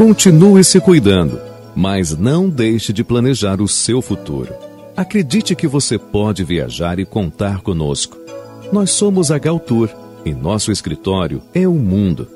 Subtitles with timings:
[0.00, 1.38] Continue se cuidando,
[1.76, 4.50] mas não deixe de planejar o seu futuro.
[4.96, 8.16] Acredite que você pode viajar e contar conosco.
[8.72, 9.90] Nós somos a Galtour
[10.24, 12.26] e nosso escritório é o mundo.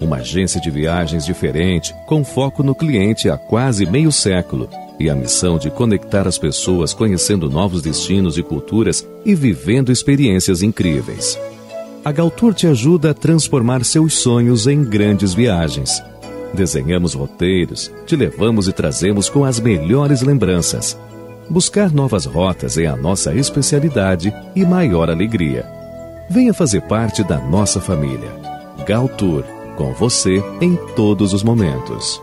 [0.00, 4.66] Uma agência de viagens diferente, com foco no cliente há quase meio século
[4.98, 10.62] e a missão de conectar as pessoas conhecendo novos destinos e culturas e vivendo experiências
[10.62, 11.38] incríveis.
[12.02, 16.02] A Galtour te ajuda a transformar seus sonhos em grandes viagens.
[16.52, 20.98] Desenhamos roteiros, te levamos e trazemos com as melhores lembranças.
[21.48, 25.66] Buscar novas rotas é a nossa especialidade e maior alegria.
[26.28, 28.30] Venha fazer parte da nossa família.
[28.86, 29.42] Galtour,
[29.76, 32.20] com você em todos os momentos.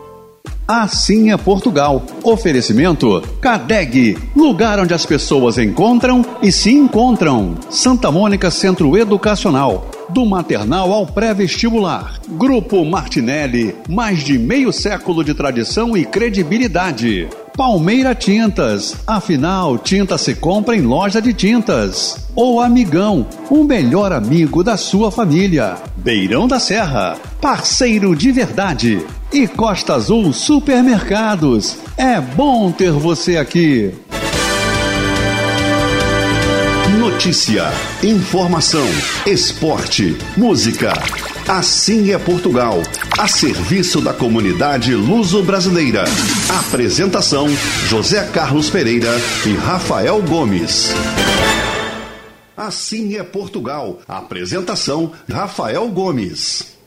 [0.70, 2.02] Assim é Portugal.
[2.22, 7.54] Oferecimento Cadeg, lugar onde as pessoas encontram e se encontram.
[7.70, 12.20] Santa Mônica Centro Educacional, do maternal ao pré-vestibular.
[12.28, 17.30] Grupo Martinelli, mais de meio século de tradição e credibilidade.
[17.56, 22.28] Palmeira Tintas, afinal, tinta se compra em loja de tintas.
[22.36, 25.76] O Amigão, o melhor amigo da sua família.
[25.96, 29.04] Beirão da Serra, parceiro de verdade.
[29.30, 31.76] E Costa Azul Supermercados.
[31.98, 33.92] É bom ter você aqui.
[36.98, 37.70] Notícia,
[38.02, 38.86] informação,
[39.26, 40.94] esporte, música.
[41.46, 42.82] Assim é Portugal,
[43.18, 46.04] a serviço da comunidade luso-brasileira.
[46.66, 47.48] Apresentação:
[47.86, 49.12] José Carlos Pereira
[49.46, 50.94] e Rafael Gomes.
[52.56, 54.00] Assim é Portugal.
[54.08, 56.77] Apresentação: Rafael Gomes.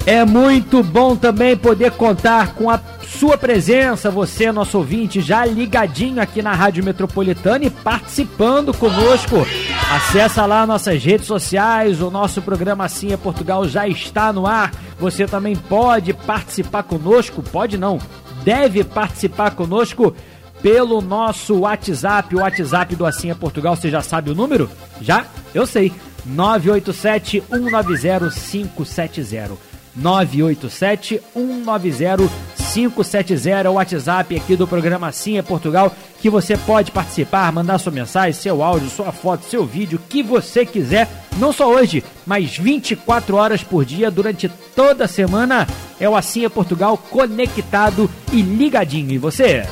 [0.09, 2.78] É muito bom também poder contar com a
[3.18, 9.44] sua presença, você, nosso ouvinte, já ligadinho aqui na Rádio Metropolitana e participando conosco.
[9.92, 14.72] Acesse lá nossas redes sociais, o nosso programa Assim é Portugal já está no ar.
[15.00, 17.98] Você também pode participar conosco, pode não,
[18.44, 20.14] deve participar conosco
[20.62, 24.70] pelo nosso WhatsApp, o WhatsApp do Assim é Portugal, você já sabe o número?
[25.00, 25.26] Já?
[25.52, 25.92] Eu sei.
[26.24, 29.67] 987 190 570.
[29.98, 36.91] 987 190 570 é o WhatsApp aqui do programa Sim é Portugal, que você pode
[36.91, 41.53] participar, mandar sua mensagem, seu áudio, sua foto, seu vídeo, o que você quiser, não
[41.53, 45.66] só hoje, mas 24 horas por dia, durante toda a semana.
[45.98, 49.12] É o Assim é Portugal conectado e ligadinho.
[49.12, 49.66] E você?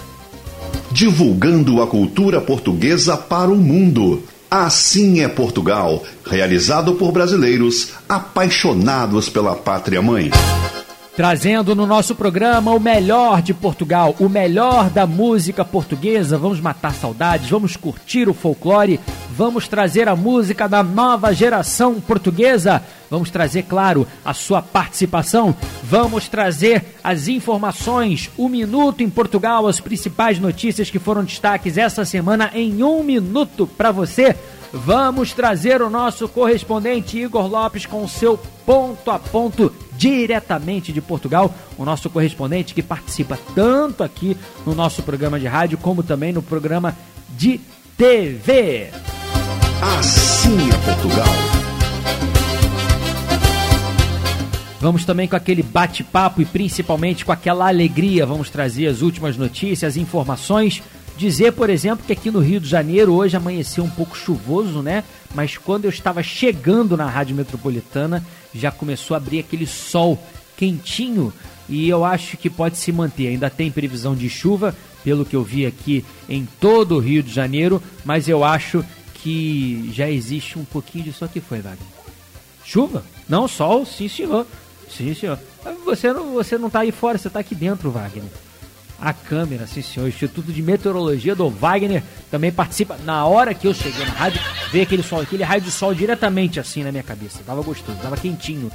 [0.91, 4.23] Divulgando a cultura portuguesa para o mundo.
[4.59, 10.31] Assim é Portugal, realizado por brasileiros apaixonados pela pátria mãe.
[11.17, 16.37] Trazendo no nosso programa o melhor de Portugal, o melhor da música portuguesa.
[16.37, 22.83] Vamos matar saudades, vamos curtir o folclore, vamos trazer a música da nova geração portuguesa.
[23.09, 25.57] Vamos trazer, claro, a sua participação.
[25.83, 32.05] Vamos trazer as informações, o minuto em Portugal, as principais notícias que foram destaques essa
[32.05, 34.37] semana em um minuto para você.
[34.71, 41.55] Vamos trazer o nosso correspondente Igor Lopes com seu ponto a ponto diretamente de Portugal,
[41.77, 46.43] o nosso correspondente que participa tanto aqui no nosso programa de rádio como também no
[46.43, 46.97] programa
[47.37, 47.61] de
[47.97, 48.91] TV.
[49.83, 51.57] Assim é Portugal.
[54.79, 58.27] Vamos também com aquele bate-papo e principalmente com aquela alegria.
[58.27, 60.83] Vamos trazer as últimas notícias, informações.
[61.17, 65.03] Dizer, por exemplo, que aqui no Rio de Janeiro hoje amanheceu um pouco chuvoso, né?
[65.35, 68.23] Mas quando eu estava chegando na Rádio Metropolitana,
[68.59, 70.19] já começou a abrir aquele sol
[70.57, 71.33] quentinho
[71.69, 73.29] e eu acho que pode se manter.
[73.29, 77.33] Ainda tem previsão de chuva, pelo que eu vi aqui em todo o Rio de
[77.33, 81.87] Janeiro, mas eu acho que já existe um pouquinho disso aqui foi, Wagner.
[82.65, 83.05] Chuva?
[83.29, 84.47] Não, sol, sim senhor.
[84.91, 85.39] Sim senhor.
[85.85, 88.31] Você não, você não tá aí fora, você tá aqui dentro, Wagner.
[89.01, 90.07] A câmera, sim senhor.
[90.07, 92.97] O Instituto de Meteorologia do Wagner também participa.
[93.05, 94.41] Na hora que eu cheguei na rádio,
[94.73, 97.41] veio aquele sol, aquele raio de sol diretamente assim na minha cabeça.
[97.45, 98.71] Tava gostoso, tava quentinho.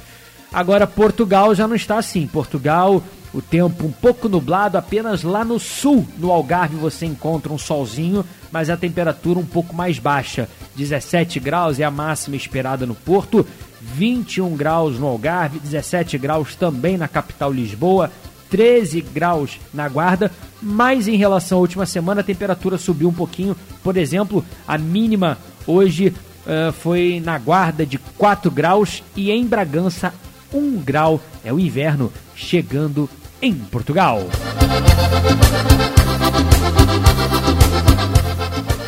[0.52, 2.26] Agora Portugal já não está assim.
[2.26, 3.02] Portugal,
[3.32, 8.24] o tempo um pouco nublado, apenas lá no sul, no Algarve, você encontra um solzinho,
[8.50, 10.48] mas a temperatura um pouco mais baixa.
[10.76, 13.46] 17 graus é a máxima esperada no Porto,
[13.80, 18.12] 21 graus no Algarve, 17 graus também na capital Lisboa,
[18.52, 23.56] 13 graus na Guarda, mas em relação à última semana a temperatura subiu um pouquinho.
[23.82, 30.12] Por exemplo, a mínima hoje uh, foi na Guarda de 4 graus e em Bragança
[30.52, 31.18] 1 grau.
[31.42, 33.08] É o inverno chegando
[33.40, 34.20] em Portugal.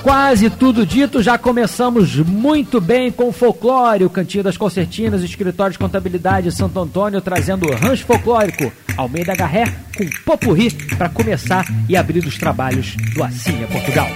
[0.04, 5.24] Quase tudo dito, já começamos muito bem com o folclore, o Cantinho das Concertinas, o
[5.24, 9.64] Escritório de Contabilidade de Santo Antônio, trazendo o rancho folclórico Almeida Garré
[9.96, 14.08] com Popurri para começar e abrir os trabalhos do é Portugal.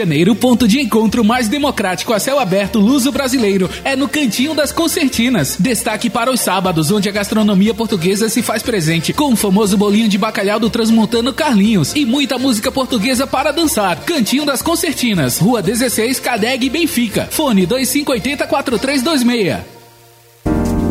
[0.00, 4.54] Janeiro, o ponto de encontro mais democrático a céu aberto luso brasileiro é no Cantinho
[4.54, 5.58] das Concertinas.
[5.60, 10.08] Destaque para os sábados, onde a gastronomia portuguesa se faz presente, com o famoso bolinho
[10.08, 14.00] de bacalhau do Transmontano Carlinhos e muita música portuguesa para dançar.
[14.06, 17.28] Cantinho das Concertinas, Rua 16, Cadeg, Benfica.
[17.30, 19.79] Fone 2580 4326.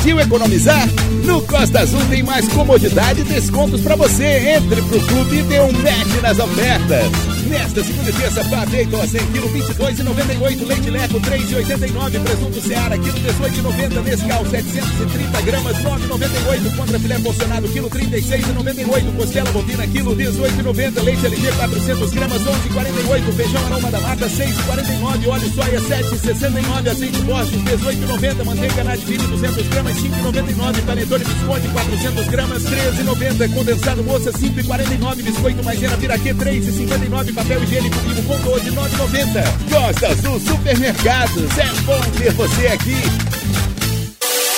[0.00, 0.88] Partiu economizar?
[1.26, 4.56] No Costa Azul tem mais comodidade e descontos para você.
[4.56, 7.39] Entre pro clube e dê um match nas ofertas.
[7.48, 10.66] Nesta segunda e terça, Paveito a 100 kg, 22,98.
[10.66, 12.20] Leite Leco, 3,89.
[12.20, 14.02] Presunto Seara, quilo 18,90.
[14.02, 16.76] Nescau, 730 gramas, 9,98.
[16.76, 19.16] Contra filé porcionado, quilo 36,98.
[19.16, 21.02] Costela bovina, quilo 18,90.
[21.02, 23.32] Leite LG, 400 gramas, 11,48.
[23.32, 25.28] Feijão aroma da mata, 6,49.
[25.28, 26.90] Óleo soia, 7,69.
[26.90, 28.44] Azeite Borges, 18,90.
[28.44, 30.82] Manteiga Nadvini, 200 gramas, 5,99.
[30.82, 33.54] Panetone Biscoito, 400 gramas, 13,90.
[33.54, 35.22] Condensado moça, 5,49.
[35.22, 39.42] Biscoito Maisena Viraquê, 3,59 papel higiênico vivo com 12,990.
[39.70, 41.58] Costa Azul Supermercados.
[41.58, 42.96] É bom ter você aqui.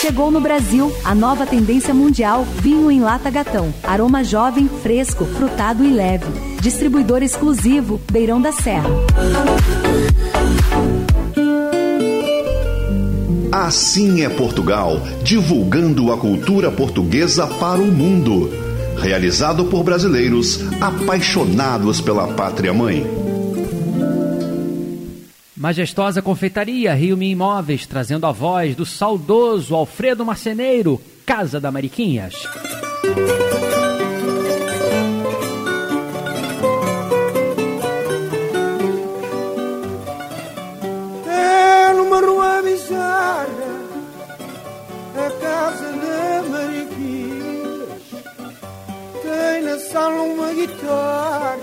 [0.00, 3.72] Chegou no Brasil a nova tendência mundial vinho em lata gatão.
[3.84, 6.26] Aroma jovem, fresco, frutado e leve.
[6.60, 8.88] Distribuidor exclusivo Beirão da Serra.
[13.52, 22.28] Assim é Portugal, divulgando a cultura portuguesa para o mundo realizado por brasileiros apaixonados pela
[22.28, 23.04] pátria mãe.
[25.56, 32.34] Majestosa Confeitaria Rio Mi Imóveis, trazendo a voz do saudoso Alfredo Marceneiro, Casa da Mariquinhas.
[50.66, 51.58] Guitarra,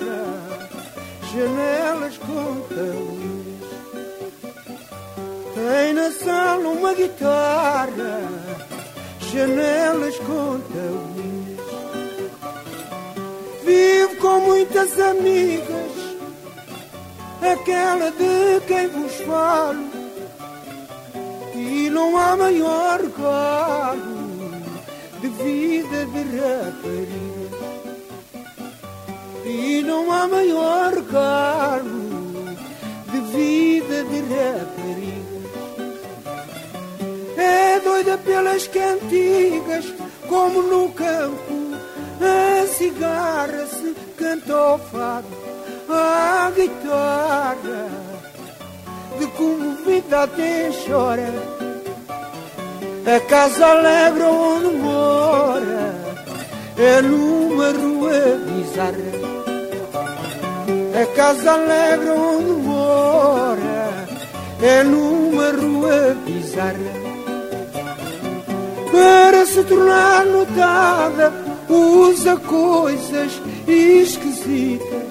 [1.33, 3.69] janelas com talões.
[5.55, 8.21] Tem na sala uma guitarra,
[9.31, 11.59] janelas com talões.
[13.63, 16.17] Vivo com muitas amigas,
[17.41, 19.89] aquela de quem vos falo.
[21.55, 24.19] E não há maior galo
[25.21, 27.38] de vida de rapariga
[29.49, 31.99] e não há maior cargo
[33.11, 35.39] de vida de rapariga.
[37.37, 39.85] É doida pelas cantigas,
[40.27, 41.73] como no campo,
[42.21, 45.27] a cigarra se canta ao fado,
[45.89, 47.89] a guitarra,
[49.17, 51.33] de comovida até chora.
[53.05, 55.95] A casa alegre onde mora
[56.77, 59.18] é numa rua bizarra
[61.01, 64.05] a casa alegre onde mora
[64.61, 66.99] é numa rua bizarra.
[68.91, 71.31] Para se tornar notada,
[71.69, 75.09] usa coisas esquisitas.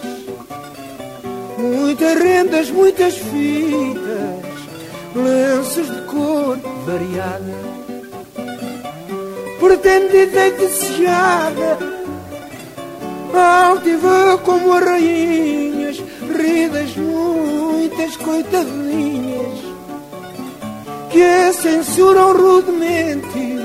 [1.56, 4.58] Muitas rendas, muitas fitas,
[5.14, 7.78] lenços de cor variada.
[9.58, 11.97] Pretendida e desejada,
[13.36, 15.78] altiva como a rainha
[16.38, 19.58] ridas muitas coitadinhas
[21.10, 23.58] que a censuram rudemente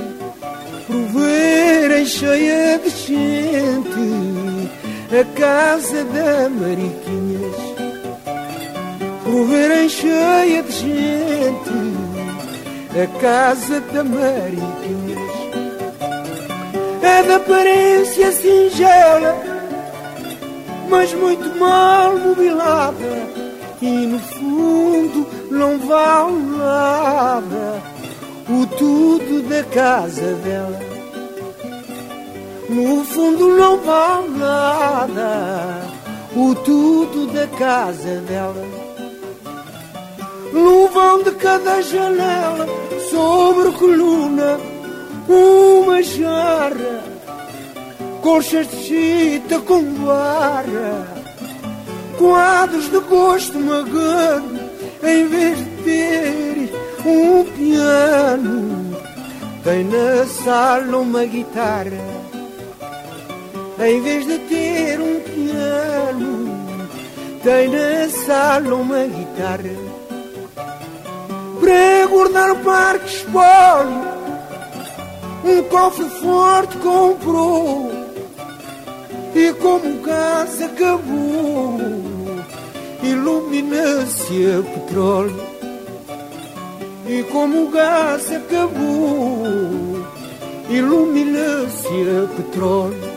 [0.88, 4.72] por verem cheia de gente
[5.12, 7.56] a casa da Mariquinhas.
[9.24, 11.74] Por verem cheia de gente
[13.02, 15.34] a casa da Mariquinhas.
[17.02, 19.53] É de aparência singela
[20.94, 23.28] mas muito mal mobilada
[23.82, 27.82] e no fundo não vale nada
[28.48, 30.80] o tudo da casa dela.
[32.70, 35.82] No fundo não vale nada
[36.36, 38.64] o tudo da casa dela.
[40.54, 42.68] No vão de cada janela,
[43.10, 44.60] sobre coluna,
[45.28, 47.13] uma jarra
[48.24, 51.06] colchas de chita com barra,
[52.18, 54.60] quadros de gosto magano,
[55.04, 56.74] em vez de ter
[57.06, 58.98] um piano,
[59.62, 62.24] tem na sala uma guitarra.
[63.80, 66.78] Em vez de ter um piano,
[67.44, 69.76] tem na sala uma guitarra.
[71.60, 74.14] Para guardar parque espólio,
[75.44, 77.93] um cofre forte comprou.
[79.36, 81.80] E como o gás acabou,
[83.02, 85.44] ilumina-se a petróleo.
[87.08, 90.06] E como o gás acabou,
[90.70, 93.14] ilumina-se a petróleo.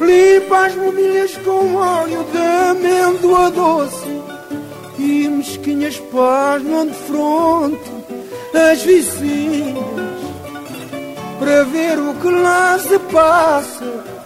[0.00, 4.20] Limpa as mobílias com óleo de amêndoa doce
[4.98, 7.90] e mesquinhas pasmam de fronte
[8.54, 10.20] as vizinhas
[11.38, 14.19] para ver o que lá se passa.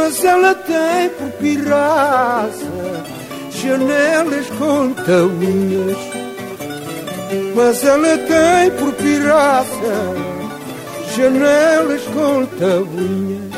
[0.00, 3.04] Mas ela tem por pirraça
[3.50, 5.98] janelas com tabuinhas
[7.54, 10.14] mas ela tem por pirraça
[11.16, 13.48] janelas com tabuinhas.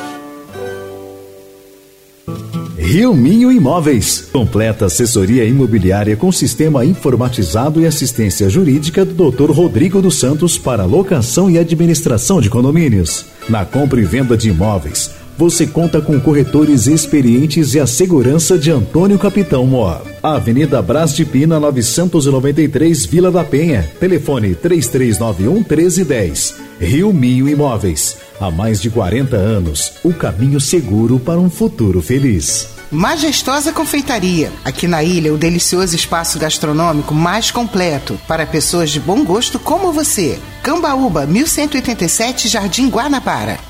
[2.78, 4.30] Rio Minho Imóveis.
[4.32, 9.50] Completa assessoria imobiliária com sistema informatizado e assistência jurídica do Dr.
[9.50, 13.26] Rodrigo dos Santos para locação e administração de condomínios.
[13.48, 18.70] Na compra e venda de imóveis você conta com corretores experientes e a segurança de
[18.70, 19.98] Antônio Capitão Mó.
[20.22, 23.90] Avenida Brás de Pina, 993, Vila da Penha.
[23.98, 26.56] Telefone 3391 1310.
[26.78, 28.18] Rio Mio Imóveis.
[28.38, 32.68] Há mais de 40 anos, o caminho seguro para um futuro feliz.
[32.90, 34.52] Majestosa Confeitaria.
[34.62, 39.90] Aqui na ilha, o delicioso espaço gastronômico mais completo para pessoas de bom gosto como
[39.90, 40.38] você.
[40.62, 43.69] Cambaúba, 1187, Jardim Guanabara.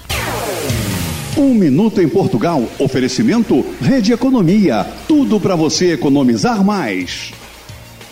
[1.40, 2.62] Um minuto em Portugal.
[2.78, 4.86] Oferecimento Rede Economia.
[5.08, 7.32] Tudo para você economizar mais.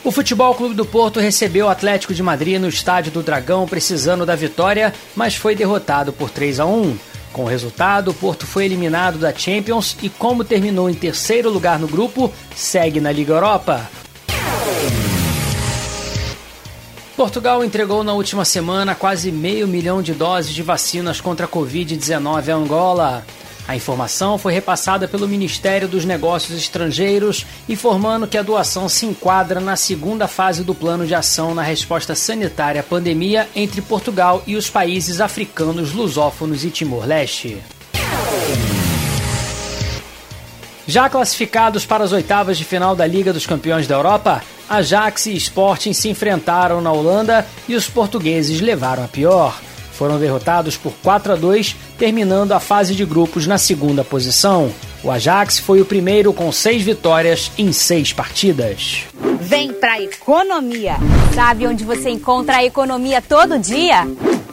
[0.03, 4.25] O Futebol Clube do Porto recebeu o Atlético de Madrid no Estádio do Dragão, precisando
[4.25, 6.97] da vitória, mas foi derrotado por 3 a 1.
[7.31, 11.79] Com o resultado, o Porto foi eliminado da Champions e, como terminou em terceiro lugar
[11.79, 13.91] no grupo, segue na Liga Europa.
[17.19, 22.49] Portugal entregou na última semana quase meio milhão de doses de vacinas contra a Covid-19
[22.49, 23.27] a Angola.
[23.67, 29.59] A informação foi repassada pelo Ministério dos Negócios Estrangeiros, informando que a doação se enquadra
[29.59, 34.55] na segunda fase do plano de ação na resposta sanitária à pandemia entre Portugal e
[34.55, 37.61] os países africanos lusófonos e Timor-Leste.
[40.87, 45.35] Já classificados para as oitavas de final da Liga dos Campeões da Europa, Ajax e
[45.37, 49.59] Sporting se enfrentaram na Holanda e os portugueses levaram a pior.
[49.93, 54.73] Foram derrotados por 4 a 2, terminando a fase de grupos na segunda posição.
[55.03, 59.05] O Ajax foi o primeiro com seis vitórias em seis partidas.
[59.41, 60.97] Vem pra economia!
[61.35, 64.07] Sabe onde você encontra a economia todo dia?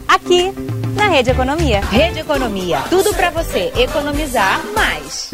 [0.07, 0.51] Aqui,
[0.95, 1.81] na Rede Economia.
[1.81, 5.31] Rede Economia, tudo para você economizar mais.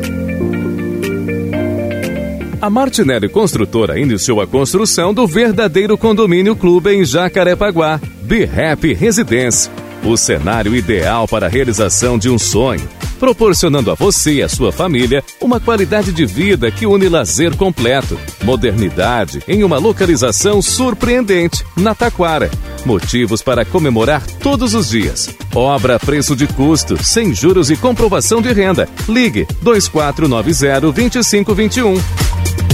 [2.61, 9.71] A Martinelli Construtora iniciou a construção do verdadeiro condomínio clube em Jacarepaguá, Be Happy Residência.
[10.05, 12.87] O cenário ideal para a realização de um sonho,
[13.21, 18.19] proporcionando a você e a sua família uma qualidade de vida que une lazer completo,
[18.43, 22.49] modernidade em uma localização surpreendente, na Taquara.
[22.83, 25.29] Motivos para comemorar todos os dias.
[25.53, 28.89] Obra a preço de custo, sem juros e comprovação de renda.
[29.07, 32.70] Ligue 2490 2521.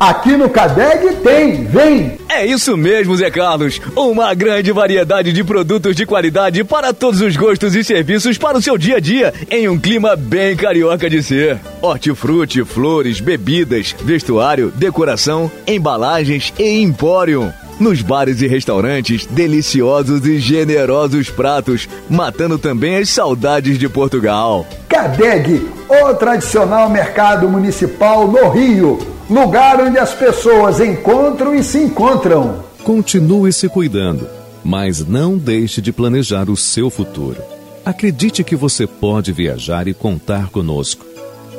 [0.00, 2.18] Aqui no Cadeg tem, vem!
[2.28, 3.80] É isso mesmo, Zé Carlos.
[3.96, 8.62] Uma grande variedade de produtos de qualidade para todos os gostos e serviços para o
[8.62, 11.58] seu dia a dia, em um clima bem carioca de ser.
[11.82, 17.52] Hortifruti, flores, bebidas, vestuário, decoração, embalagens e empório.
[17.80, 24.64] Nos bares e restaurantes, deliciosos e generosos pratos, matando também as saudades de Portugal.
[24.88, 32.64] Cadeg, o tradicional mercado municipal no Rio lugar onde as pessoas encontram e se encontram.
[32.82, 34.26] Continue se cuidando,
[34.64, 37.42] mas não deixe de planejar o seu futuro.
[37.84, 41.06] Acredite que você pode viajar e contar conosco.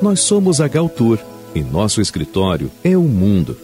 [0.02, 1.20] Nós somos a Galtour
[1.54, 3.58] e nosso escritório é o mundo.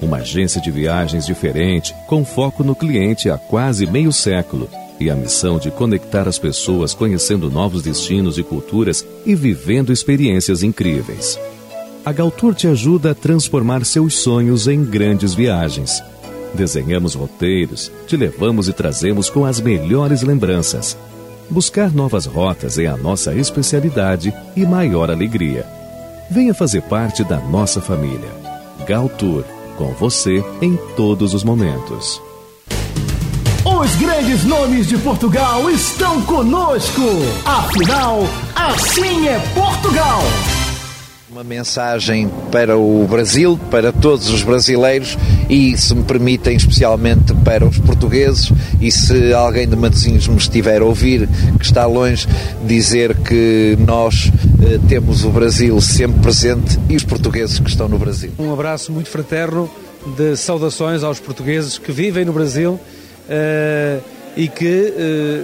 [0.00, 4.68] Uma agência de viagens diferente, com foco no cliente há quase meio século
[4.98, 10.62] e a missão de conectar as pessoas conhecendo novos destinos e culturas e vivendo experiências
[10.62, 11.38] incríveis.
[12.04, 16.02] A Galtour te ajuda a transformar seus sonhos em grandes viagens.
[16.54, 20.96] Desenhamos roteiros, te levamos e trazemos com as melhores lembranças.
[21.50, 25.66] Buscar novas rotas é a nossa especialidade e maior alegria.
[26.30, 28.30] Venha fazer parte da nossa família.
[28.86, 29.44] Galtour
[29.76, 32.20] com você em todos os momentos.
[33.64, 37.02] Os grandes nomes de Portugal estão conosco.
[37.44, 38.20] Afinal,
[38.54, 40.22] assim é Portugal.
[41.40, 45.16] Uma mensagem para o Brasil, para todos os brasileiros
[45.48, 48.52] e, se me permitem, especialmente para os portugueses.
[48.78, 51.26] E se alguém de Matosinhos me estiver a ouvir,
[51.58, 52.28] que está longe,
[52.66, 54.30] dizer que nós
[54.62, 58.32] eh, temos o Brasil sempre presente e os portugueses que estão no Brasil.
[58.38, 59.70] Um abraço muito fraterno
[60.18, 64.02] de saudações aos portugueses que vivem no Brasil uh,
[64.36, 64.92] e que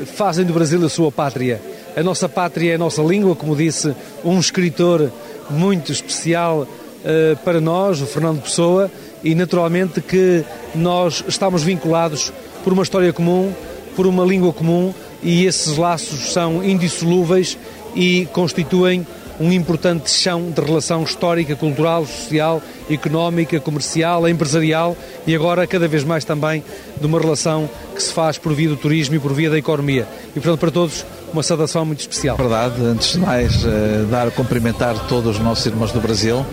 [0.03, 1.59] uh, fazem do Brasil a sua pátria.
[1.97, 5.11] A nossa pátria é a nossa língua, como disse um escritor
[5.51, 8.91] muito especial uh, para nós, o Fernando Pessoa,
[9.23, 12.33] e naturalmente que nós estamos vinculados
[12.63, 13.53] por uma história comum,
[13.95, 17.57] por uma língua comum, e esses laços são indissolúveis
[17.95, 19.07] e constituem
[19.39, 26.05] um importante chão de relação histórica, cultural, social, económica, comercial, empresarial e agora cada vez
[26.05, 26.63] mais também
[26.99, 30.07] de uma relação que se faz por via do turismo e por via da economia.
[30.31, 32.37] E portanto, para todos, uma saudação muito especial.
[32.37, 36.45] Verdade, antes de mais, uh, dar cumprimentar todos os nossos irmãos do Brasil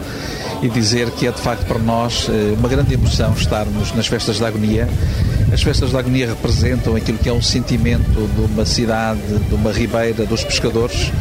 [0.62, 4.40] e dizer que é de facto para nós uh, uma grande emoção estarmos nas festas
[4.40, 4.88] da agonia.
[5.52, 9.72] As festas da agonia representam aquilo que é um sentimento de uma cidade, de uma
[9.72, 11.12] ribeira, dos pescadores,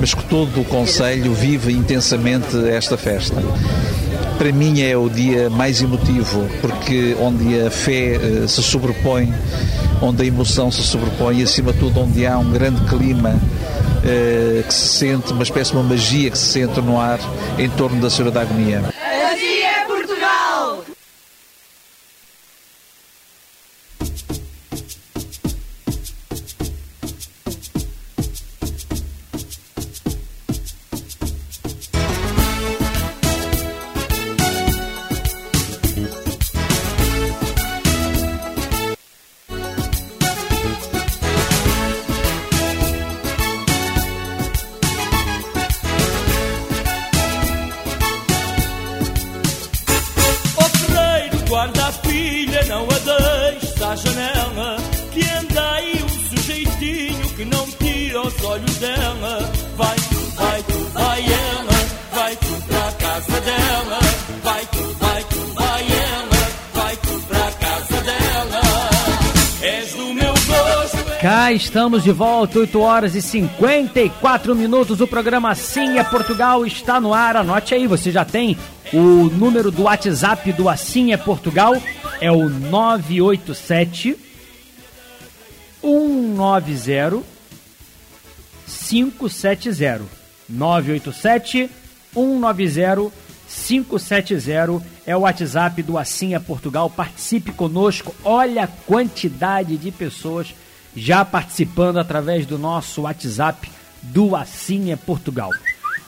[0.00, 3.36] mas que todo o Conselho vive intensamente esta festa.
[4.38, 9.32] Para mim é o dia mais emotivo, porque onde a fé uh, se sobrepõe,
[10.02, 14.62] onde a emoção se sobrepõe e, acima de tudo, onde há um grande clima uh,
[14.66, 17.20] que se sente, uma espécie de uma magia que se sente no ar
[17.58, 18.82] em torno da Senhora da Agonia.
[71.94, 75.00] Estamos de volta, 8 horas e 54 minutos.
[75.00, 77.36] O programa Assim é Portugal está no ar.
[77.36, 78.56] Anote aí, você já tem
[78.92, 81.80] o número do WhatsApp do Assim é Portugal.
[82.20, 84.16] É o 987
[85.80, 87.22] 190
[88.66, 90.02] 570.
[90.48, 91.70] 987
[92.12, 93.12] 190
[93.46, 96.90] 570 é o WhatsApp do Assim é Portugal.
[96.90, 98.12] Participe conosco.
[98.24, 100.54] Olha a quantidade de pessoas
[100.96, 103.70] já participando através do nosso WhatsApp
[104.02, 105.50] do Assim é Portugal.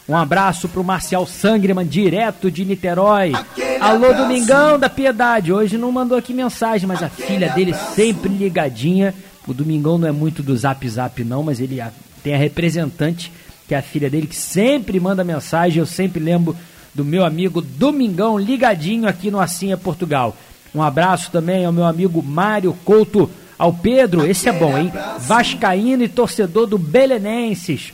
[0.08, 3.32] Um abraço pro Marcial Sangreman, direto de Niterói.
[3.80, 5.52] Alô, Domingão da Piedade.
[5.52, 9.12] Hoje não mandou aqui mensagem, mas a filha dele sempre ligadinha.
[9.48, 11.82] O Domingão não é muito do zap zap, não, mas ele
[12.22, 13.32] tem a representante,
[13.66, 15.80] que é a filha dele, que sempre manda mensagem.
[15.80, 16.56] Eu sempre lembro
[16.94, 20.36] do meu amigo Domingão ligadinho aqui no Assim é Portugal.
[20.72, 24.92] Um abraço também ao meu amigo Mário Couto, ao Pedro, esse é bom, hein?
[25.18, 27.92] Vascaíno e torcedor do Belenenses.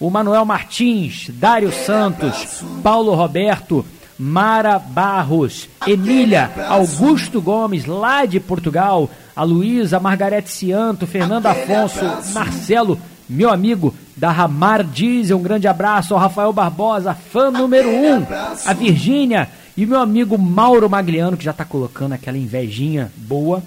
[0.00, 3.84] O Manuel Martins, Dário Santos, Paulo Roberto,
[4.18, 12.98] Mara Barros, Emília, Augusto Gomes, lá de Portugal, a Luísa, Margarete Cianto, Fernando Afonso, Marcelo,
[13.28, 18.24] meu amigo da Ramar Diesel, um grande abraço ao Rafael Barbosa, fã número um,
[18.64, 23.62] a Virgínia e meu amigo Mauro Magliano, que já tá colocando aquela invejinha boa.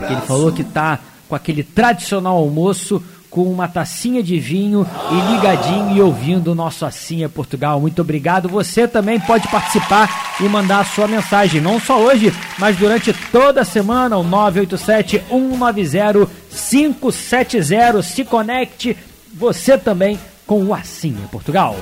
[0.00, 0.98] Ele falou que tá
[1.28, 6.86] com aquele tradicional almoço com uma tacinha de vinho e ligadinho e ouvindo o nosso
[6.86, 7.80] Assim é Portugal.
[7.80, 8.48] Muito obrigado.
[8.48, 13.60] Você também pode participar e mandar a sua mensagem, não só hoje, mas durante toda
[13.60, 18.02] a semana, o 987 190 570.
[18.02, 18.96] Se conecte
[19.34, 21.76] você também com o Assim é Portugal.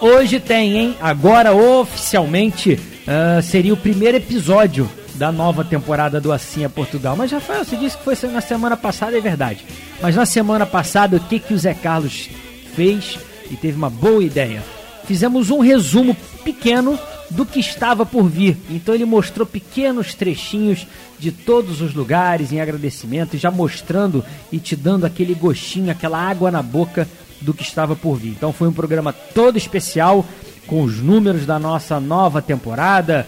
[0.00, 0.96] Hoje tem, hein?
[1.00, 7.16] Agora oficialmente ah, seria o primeiro episódio da nova temporada do Assim é Portugal.
[7.16, 9.64] Mas Rafael, você disse que foi na semana passada, é verdade.
[10.00, 12.30] Mas na semana passada, o que, que o Zé Carlos
[12.74, 13.18] fez
[13.50, 14.62] e teve uma boa ideia?
[15.04, 16.98] Fizemos um resumo pequeno
[17.30, 18.56] do que estava por vir.
[18.70, 20.86] Então ele mostrou pequenos trechinhos
[21.18, 26.50] de todos os lugares em agradecimento, já mostrando e te dando aquele gostinho, aquela água
[26.50, 27.08] na boca
[27.40, 28.30] do que estava por vir.
[28.30, 30.24] Então foi um programa todo especial
[30.72, 33.26] com os números da nossa nova temporada,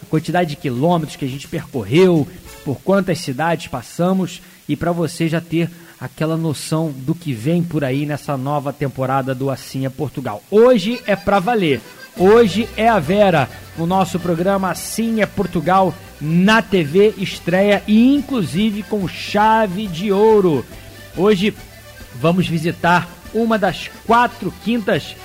[0.00, 2.24] a quantidade de quilômetros que a gente percorreu,
[2.64, 5.68] por quantas cidades passamos e para você já ter
[6.00, 10.40] aquela noção do que vem por aí nessa nova temporada do Assim é Portugal.
[10.48, 11.80] Hoje é para valer.
[12.16, 18.84] Hoje é a Vera, o nosso programa Assim é Portugal na TV estreia e inclusive
[18.84, 20.64] com chave de ouro.
[21.16, 21.52] Hoje
[22.20, 25.16] vamos visitar uma das quatro quintas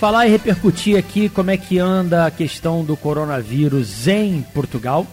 [0.00, 5.06] Falar e repercutir aqui como é que anda a questão do coronavírus em Portugal.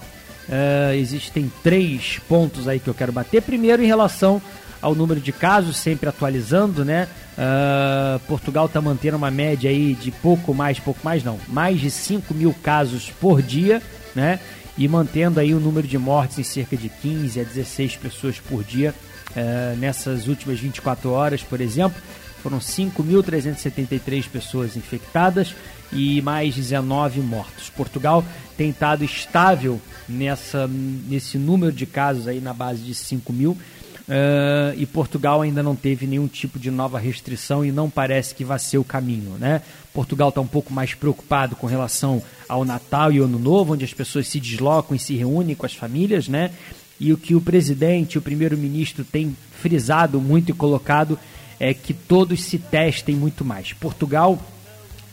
[0.47, 3.41] Uh, existem três pontos aí que eu quero bater.
[3.41, 4.41] Primeiro, em relação
[4.81, 7.09] ao número de casos, sempre atualizando, né?
[7.37, 11.91] Uh, Portugal está mantendo uma média aí de pouco mais, pouco mais não, mais de
[11.91, 13.81] 5 mil casos por dia,
[14.15, 14.39] né?
[14.77, 18.63] E mantendo aí o número de mortes em cerca de 15 a 16 pessoas por
[18.63, 18.95] dia
[19.31, 22.01] uh, nessas últimas 24 horas, por exemplo.
[22.47, 25.53] Foram 5.373 pessoas infectadas
[25.91, 27.69] e mais 19 mortos.
[27.69, 28.23] Portugal
[28.55, 33.51] tem estado estável nessa, nesse número de casos aí na base de 5 mil.
[33.51, 38.45] Uh, e Portugal ainda não teve nenhum tipo de nova restrição e não parece que
[38.45, 39.61] vai ser o caminho, né?
[39.93, 43.93] Portugal está um pouco mais preocupado com relação ao Natal e Ano Novo, onde as
[43.93, 46.51] pessoas se deslocam e se reúnem com as famílias, né?
[46.97, 51.19] E o que o presidente, o primeiro-ministro tem frisado muito e colocado
[51.59, 53.73] é que todos se testem muito mais.
[53.73, 54.39] Portugal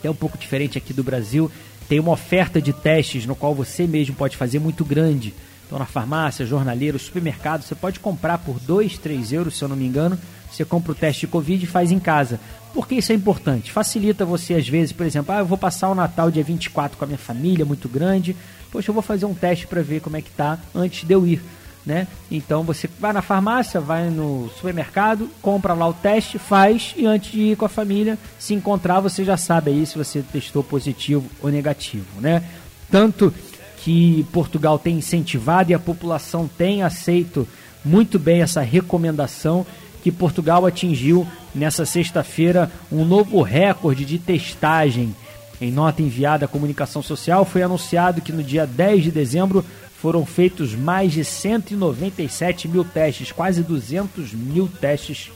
[0.03, 1.51] é um pouco diferente aqui do Brasil,
[1.87, 5.33] tem uma oferta de testes no qual você mesmo pode fazer muito grande.
[5.65, 9.75] Então, na farmácia, jornaleiro, supermercado, você pode comprar por 2, 3 euros, se eu não
[9.75, 10.17] me engano.
[10.51, 12.39] Você compra o teste de Covid e faz em casa.
[12.73, 13.71] Por que isso é importante?
[13.71, 17.03] Facilita você, às vezes, por exemplo, ah, eu vou passar o Natal dia 24 com
[17.03, 18.35] a minha família, muito grande.
[18.71, 21.25] Poxa, eu vou fazer um teste para ver como é que tá antes de eu
[21.25, 21.41] ir
[21.85, 22.07] né?
[22.31, 27.31] Então você vai na farmácia, vai no supermercado, compra lá o teste, faz e antes
[27.31, 31.29] de ir com a família se encontrar, você já sabe aí se você testou positivo
[31.41, 32.43] ou negativo, né?
[32.89, 33.33] Tanto
[33.77, 37.47] que Portugal tem incentivado e a população tem aceito
[37.83, 39.65] muito bem essa recomendação
[40.01, 45.15] que Portugal atingiu nessa sexta-feira um novo recorde de testagem.
[45.61, 49.63] Em nota enviada à comunicação social, foi anunciado que no dia 10 de dezembro
[50.01, 55.31] foram feitos mais de 197 mil testes, quase 200 mil testes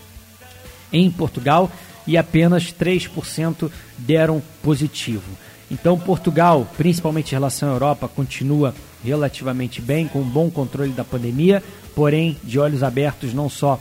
[0.91, 1.71] em Portugal
[2.05, 5.29] e apenas 3% deram positivo.
[5.71, 11.03] Então, Portugal, principalmente em relação à Europa, continua relativamente bem, com um bom controle da
[11.03, 11.63] pandemia,
[11.95, 13.79] porém de olhos abertos não só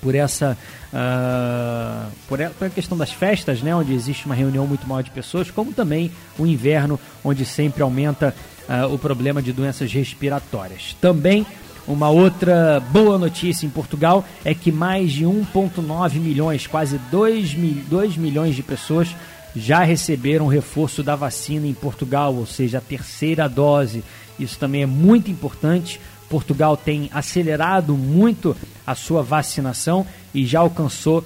[0.00, 0.58] por essa
[0.92, 5.50] uh, por, a, questão das festas, né, onde existe uma reunião muito maior de pessoas,
[5.50, 8.34] como também o inverno, onde sempre aumenta
[8.68, 10.96] uh, o problema de doenças respiratórias.
[11.00, 11.46] Também
[11.86, 17.82] uma outra boa notícia em Portugal é que mais de 1,9 milhões, quase 2, mil,
[17.88, 19.08] 2 milhões de pessoas
[19.54, 24.02] já receberam reforço da vacina em Portugal, ou seja, a terceira dose.
[24.38, 26.00] Isso também é muito importante.
[26.28, 31.24] Portugal tem acelerado muito a sua vacinação e já alcançou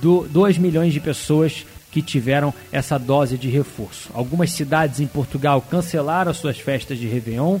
[0.00, 4.10] 2 milhões de pessoas que tiveram essa dose de reforço.
[4.12, 7.58] Algumas cidades em Portugal cancelaram as suas festas de Réveillon,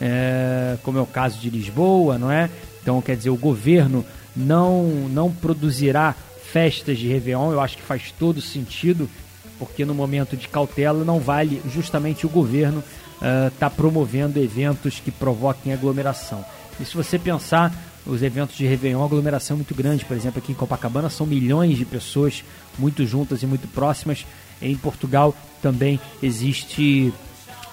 [0.00, 2.48] é, como é o caso de Lisboa, não é?
[2.80, 4.04] Então, quer dizer, o governo
[4.36, 6.14] não, não produzirá
[6.52, 9.10] festas de Réveillon, eu acho que faz todo sentido,
[9.58, 12.84] porque no momento de cautela não vale justamente o governo
[13.16, 16.44] estar uh, tá promovendo eventos que provoquem aglomeração.
[16.78, 17.74] E se você pensar
[18.06, 20.04] os eventos de Réveillon, aglomeração é muito grande.
[20.04, 22.44] Por exemplo, aqui em Copacabana são milhões de pessoas
[22.78, 24.26] muito juntas e muito próximas.
[24.60, 27.12] Em Portugal também existe,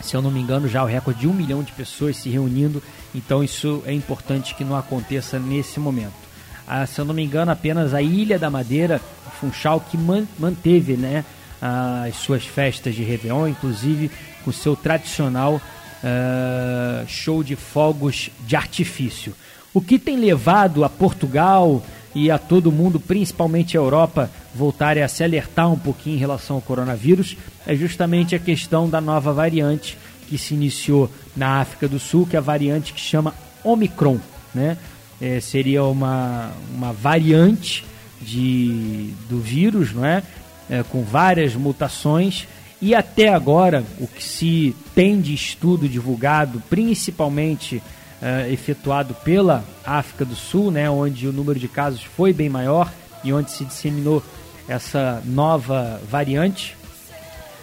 [0.01, 2.81] se eu não me engano, já o recorde de um milhão de pessoas se reunindo.
[3.13, 6.29] Então isso é importante que não aconteça nesse momento.
[6.67, 9.01] Ah, se eu não me engano, apenas a Ilha da Madeira,
[9.39, 11.25] Funchal, que man manteve né,
[11.61, 14.11] as suas festas de Réveillon, inclusive
[14.43, 15.55] com seu tradicional
[16.03, 19.33] uh, show de fogos de artifício.
[19.73, 21.83] O que tem levado a Portugal
[22.13, 26.55] e a todo mundo, principalmente a Europa, voltarem a se alertar um pouquinho em relação
[26.55, 31.99] ao coronavírus é justamente a questão da nova variante que se iniciou na África do
[31.99, 34.19] Sul, que é a variante que chama Omicron,
[34.53, 34.77] né?
[35.21, 37.83] É, seria uma, uma variante
[38.21, 40.23] de, do vírus, não é?
[40.69, 40.81] é?
[40.83, 42.47] com várias mutações
[42.81, 47.83] e até agora o que se tem de estudo divulgado, principalmente
[48.21, 52.91] uh, efetuado pela África do Sul, né, onde o número de casos foi bem maior
[53.23, 54.23] e onde se disseminou
[54.67, 56.77] essa nova variante,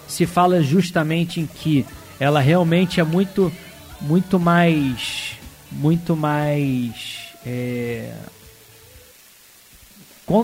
[0.07, 1.85] se fala justamente em que
[2.19, 3.51] ela realmente é muito,
[4.01, 5.37] muito mais,
[5.71, 8.13] muito mais é,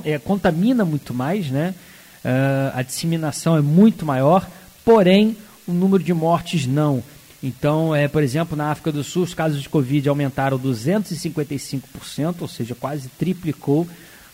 [0.05, 1.75] é, contamina muito mais, né?
[2.23, 4.47] Uh, a disseminação é muito maior,
[4.85, 5.35] porém
[5.67, 7.03] o número de mortes não.
[7.43, 12.47] Então, é, por exemplo, na África do Sul, os casos de Covid aumentaram 255%, ou
[12.47, 13.85] seja, quase triplicou,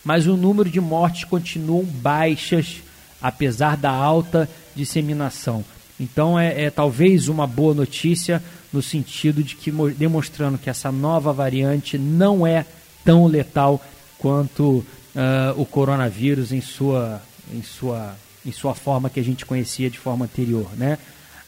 [0.04, 2.76] mas o número de mortes continuam baixas,
[3.20, 5.64] apesar da alta disseminação.
[5.98, 8.40] Então, é, é talvez uma boa notícia
[8.72, 12.64] no sentido de que demonstrando que essa nova variante não é
[13.04, 13.84] tão letal
[14.18, 14.86] quanto uh,
[15.56, 17.20] o coronavírus em sua,
[17.52, 18.14] em, sua,
[18.46, 20.96] em sua forma que a gente conhecia de forma anterior, né?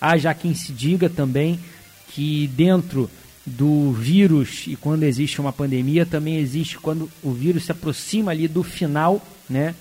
[0.04, 1.60] Há já quem se diga também
[2.08, 3.08] que dentro
[3.46, 8.48] do vírus e quando existe uma pandemia também existe quando o vírus se aproxima ali
[8.48, 9.76] do final, né?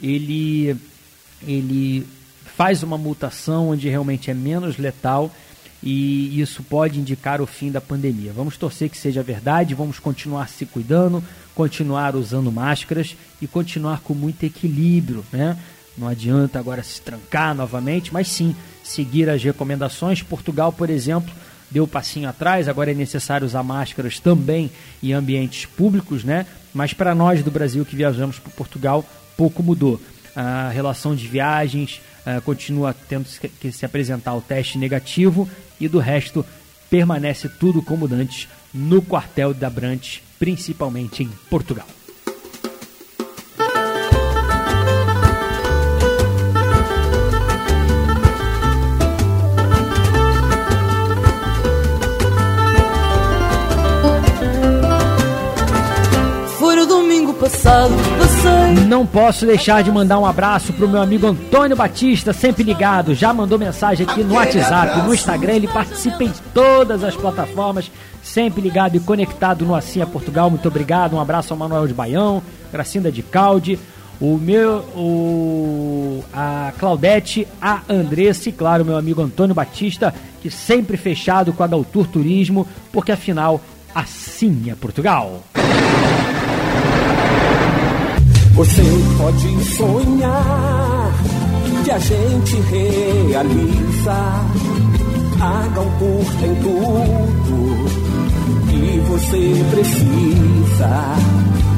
[0.00, 0.76] Ele
[1.44, 2.06] ele
[2.56, 5.34] faz uma mutação onde realmente é menos letal
[5.82, 8.32] e isso pode indicar o fim da pandemia.
[8.32, 11.24] Vamos torcer que seja verdade, vamos continuar se cuidando,
[11.56, 15.58] continuar usando máscaras e continuar com muito equilíbrio, né?
[15.96, 20.22] Não adianta agora se trancar novamente, mas sim seguir as recomendações.
[20.22, 21.32] Portugal, por exemplo,
[21.70, 24.70] deu um passinho atrás, agora é necessário usar máscaras também
[25.02, 26.46] em ambientes públicos, né?
[26.74, 29.04] Mas para nós do Brasil que viajamos para Portugal,
[29.36, 30.00] pouco mudou.
[30.34, 33.26] A relação de viagens uh, continua tendo
[33.58, 35.48] que se apresentar o teste negativo
[35.80, 36.44] e do resto
[36.90, 41.95] permanece tudo como antes no quartel da Brantes, principalmente em Portugal.
[57.66, 58.84] Passado passei.
[58.86, 63.14] Não posso deixar de mandar um abraço pro meu amigo Antônio Batista, sempre ligado.
[63.14, 65.54] Já mandou mensagem aqui no WhatsApp, no Instagram.
[65.54, 67.90] Ele participa em todas as plataformas,
[68.22, 70.48] sempre ligado e conectado no Assim é Portugal.
[70.48, 71.16] Muito obrigado.
[71.16, 72.40] Um abraço ao Manuel de Baião,
[72.72, 73.78] Gracinda de Calde.
[74.18, 80.96] O meu, o, a Claudete, a Andressa e, claro, meu amigo Antônio Batista, que sempre
[80.96, 83.60] fechado com a Galtur Turismo, porque afinal,
[83.94, 85.42] assim é Portugal.
[88.56, 88.82] Você
[89.18, 91.12] pode sonhar
[91.84, 94.12] que a gente realiza.
[95.38, 97.86] A Galpur tem tudo
[98.70, 100.88] que você precisa.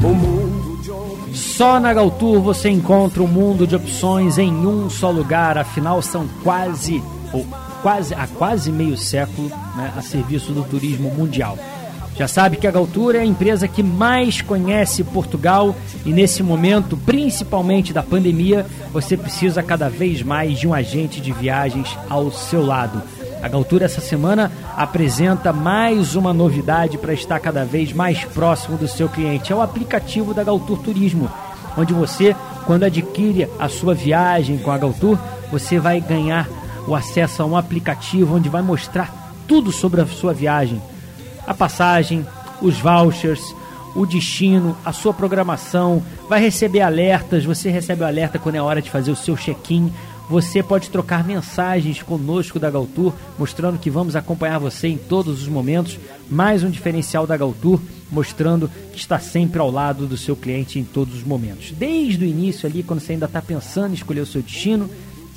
[0.01, 4.89] O mundo de Só na Galtour você encontra o um mundo de opções em um
[4.89, 5.57] só lugar.
[5.57, 7.03] Afinal, são quase,
[7.33, 7.45] ou
[7.81, 11.57] quase, há quase meio século né, a serviço do turismo mundial.
[12.19, 15.73] Já sabe que a Galtura é a empresa que mais conhece Portugal
[16.05, 21.31] e nesse momento, principalmente da pandemia, você precisa cada vez mais de um agente de
[21.31, 23.01] viagens ao seu lado.
[23.41, 28.85] A Galtura essa semana apresenta mais uma novidade para estar cada vez mais próximo do
[28.85, 29.53] seu cliente.
[29.53, 31.31] É o aplicativo da Galtur Turismo,
[31.77, 35.17] onde você, quando adquire a sua viagem com a Galtur,
[35.49, 36.49] você vai ganhar
[36.85, 40.81] o acesso a um aplicativo onde vai mostrar tudo sobre a sua viagem
[41.49, 42.23] a passagem,
[42.61, 43.55] os vouchers,
[43.95, 48.83] o destino, a sua programação, vai receber alertas, você recebe o alerta quando é hora
[48.83, 49.91] de fazer o seu check-in.
[50.29, 55.47] Você pode trocar mensagens conosco da Galtour, mostrando que vamos acompanhar você em todos os
[55.47, 55.97] momentos.
[56.29, 57.81] Mais um diferencial da Galtour,
[58.11, 61.71] mostrando que está sempre ao lado do seu cliente em todos os momentos.
[61.71, 64.87] Desde o início ali, quando você ainda está pensando em escolher o seu destino,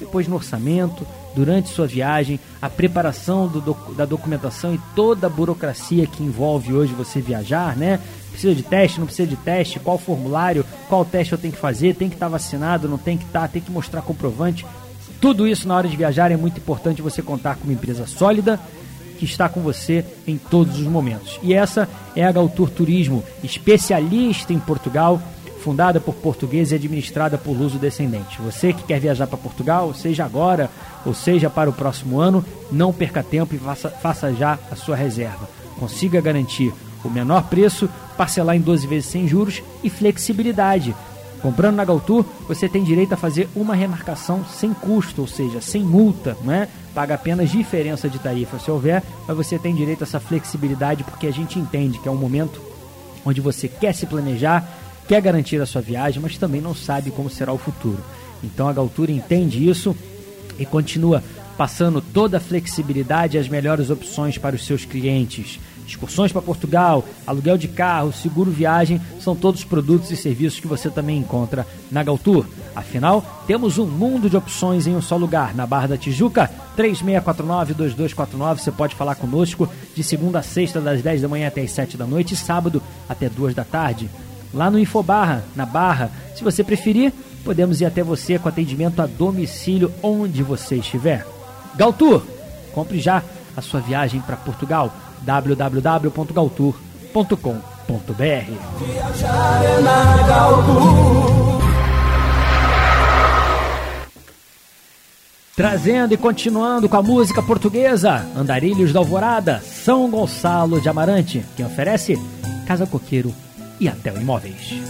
[0.02, 3.60] depois no orçamento, durante sua viagem, a preparação do,
[3.94, 8.00] da documentação e toda a burocracia que envolve hoje você viajar, né?
[8.30, 11.94] Precisa de teste, não precisa de teste, qual formulário, qual teste eu tenho que fazer,
[11.94, 14.66] tem que estar vacinado, não tem que estar, tem que mostrar comprovante.
[15.20, 18.58] Tudo isso na hora de viajar é muito importante você contar com uma empresa sólida
[19.18, 21.38] que está com você em todos os momentos.
[21.44, 25.22] E essa é a Galtour Turismo, especialista em Portugal,
[25.62, 28.40] fundada por portugueses e administrada por luso descendente.
[28.42, 30.68] Você que quer viajar para Portugal, seja agora
[31.06, 34.96] ou seja para o próximo ano, não perca tempo e faça, faça já a sua
[34.96, 35.48] reserva.
[35.78, 36.72] Consiga garantir
[37.04, 40.94] o menor preço, parcelar em 12 vezes sem juros e flexibilidade.
[41.40, 45.82] Comprando na Galtour, você tem direito a fazer uma remarcação sem custo, ou seja, sem
[45.82, 46.68] multa, não é?
[46.94, 51.26] Paga apenas diferença de tarifa se houver, mas você tem direito a essa flexibilidade porque
[51.26, 52.60] a gente entende que é um momento
[53.24, 54.68] onde você quer se planejar,
[55.08, 58.02] quer garantir a sua viagem, mas também não sabe como será o futuro.
[58.42, 59.96] Então a Galtour entende isso
[60.58, 61.22] e continua
[61.56, 65.60] passando toda a flexibilidade e as melhores opções para os seus clientes.
[65.86, 70.88] Excursões para Portugal, aluguel de carro, seguro viagem, são todos produtos e serviços que você
[70.88, 72.46] também encontra na Galtour.
[72.74, 78.58] Afinal, temos um mundo de opções em um só lugar, na Barra da Tijuca, 3649-2249.
[78.58, 81.96] Você pode falar conosco de segunda a sexta, das 10 da manhã até as 7
[81.96, 84.08] da noite, e sábado até 2 da tarde.
[84.52, 87.12] Lá no Infobarra, na Barra, se você preferir,
[87.44, 91.26] podemos ir até você com atendimento a domicílio onde você estiver.
[91.74, 92.22] Galtour,
[92.72, 93.22] compre já
[93.56, 94.92] a sua viagem para Portugal
[95.22, 97.72] www.galtour.com.br.
[105.54, 111.62] Trazendo e continuando com a música portuguesa, Andarilhos da Alvorada, São Gonçalo de Amarante, que
[111.62, 112.18] oferece
[112.66, 113.34] Casa Coqueiro
[113.82, 114.80] e Atel Imóveis.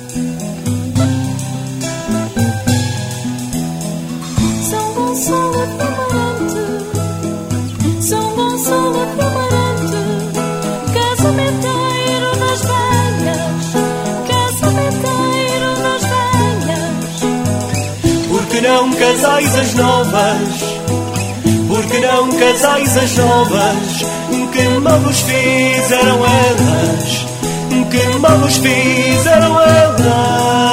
[4.68, 6.61] São Gonçalo de Amarante,
[8.03, 9.97] São Gonçalo de Amarante,
[10.93, 13.64] casamenteiro das velhas,
[14.28, 17.16] casamenteiro das velhas.
[18.28, 20.49] Porque não casais as novas?
[21.66, 24.05] Porque não casais as novas?
[24.53, 27.32] Que mal vos fizeram elas?
[27.93, 30.72] Que mal vos fizeram elas?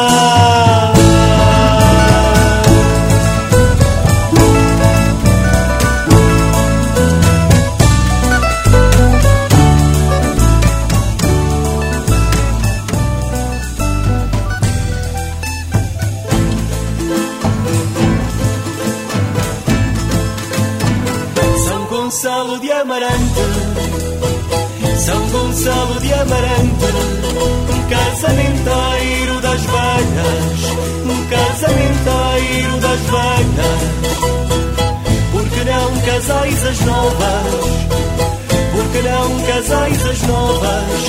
[40.20, 41.04] Casais as novas?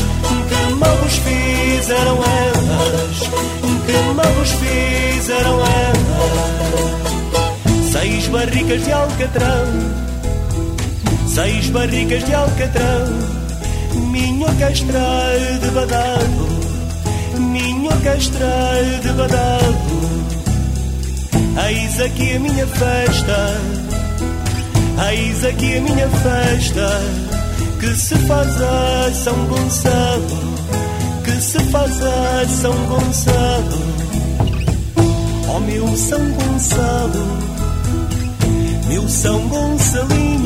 [0.48, 3.18] Que mal vos fizeram elas?
[3.86, 6.00] Que mal vos fizeram elas?
[7.90, 9.66] Seis barricas de alcatrão
[11.26, 13.06] Seis barricas de alcatrão
[14.10, 15.00] Minha orquestra
[15.60, 16.48] de badalo
[17.38, 18.46] Minha orquestra
[19.02, 20.10] de badalo
[21.66, 23.60] Eis aqui a minha festa
[25.10, 27.19] Eis aqui a minha festa
[27.80, 30.26] Que se faz a São Gonçalo.
[31.24, 33.78] Que se faz a São Gonçalo.
[35.48, 37.38] Oh meu São Gonçalo.
[38.86, 40.39] Meu São Gonçalinho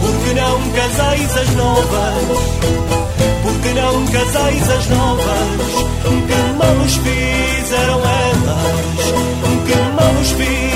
[0.00, 2.38] Porque não casais as novas?
[3.42, 5.82] Porque não casais as novas?
[6.26, 9.02] Que mal os fizeram elas?
[9.66, 10.71] Que mal os fizeram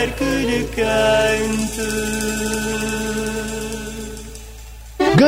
[0.00, 2.19] baile, quer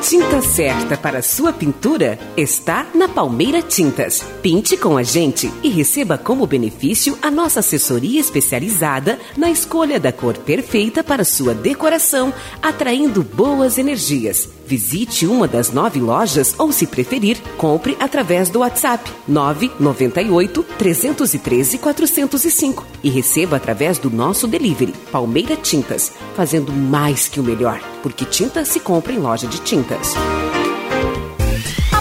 [0.00, 4.24] A tinta certa para sua pintura está na Palmeira Tintas.
[4.40, 10.10] Pinte com a gente e receba como benefício a nossa assessoria especializada na escolha da
[10.10, 12.32] cor perfeita para sua decoração,
[12.62, 14.48] atraindo boas energias.
[14.70, 22.86] Visite uma das nove lojas ou, se preferir, compre através do WhatsApp 998 313 405
[23.02, 28.64] e receba através do nosso delivery Palmeira Tintas, fazendo mais que o melhor, porque tinta
[28.64, 30.14] se compra em loja de tintas.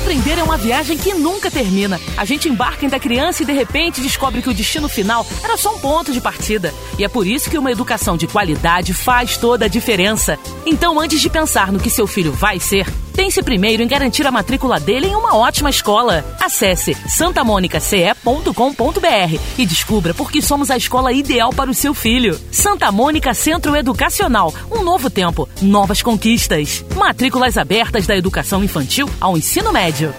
[0.10, 2.02] Aprender é uma viagem que nunca termina.
[2.18, 5.56] A gente embarca em da criança e de repente descobre que o destino final era
[5.56, 6.74] só um ponto de partida.
[6.98, 10.40] E é por isso que uma educação de qualidade faz toda a diferença.
[10.66, 14.32] Então, antes de pensar no que seu filho vai ser, pense primeiro em garantir a
[14.32, 16.26] matrícula dele em uma ótima escola.
[16.40, 22.40] Acesse santamonicace.com.br e descubra por que somos a escola ideal para o seu filho.
[22.52, 24.54] Santa Mônica Centro Educacional.
[24.72, 26.86] Um novo tempo, novas conquistas.
[26.96, 30.14] Matrículas abertas da educação infantil ao ensino médio.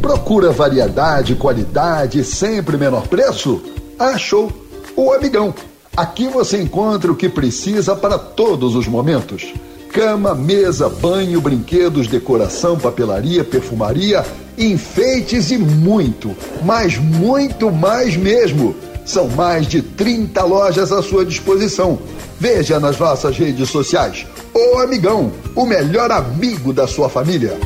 [0.00, 3.62] Procura variedade, qualidade sempre menor preço?
[3.98, 4.50] Achou!
[4.96, 5.54] O Amigão.
[5.96, 9.52] Aqui você encontra o que precisa para todos os momentos.
[9.92, 14.24] Cama, mesa, banho, brinquedos, decoração, papelaria, perfumaria,
[14.56, 18.76] enfeites e muito, mas muito mais mesmo.
[19.04, 21.98] São mais de 30 lojas à sua disposição.
[22.38, 24.26] Veja nas nossas redes sociais.
[24.54, 27.58] O Amigão, o melhor amigo da sua família.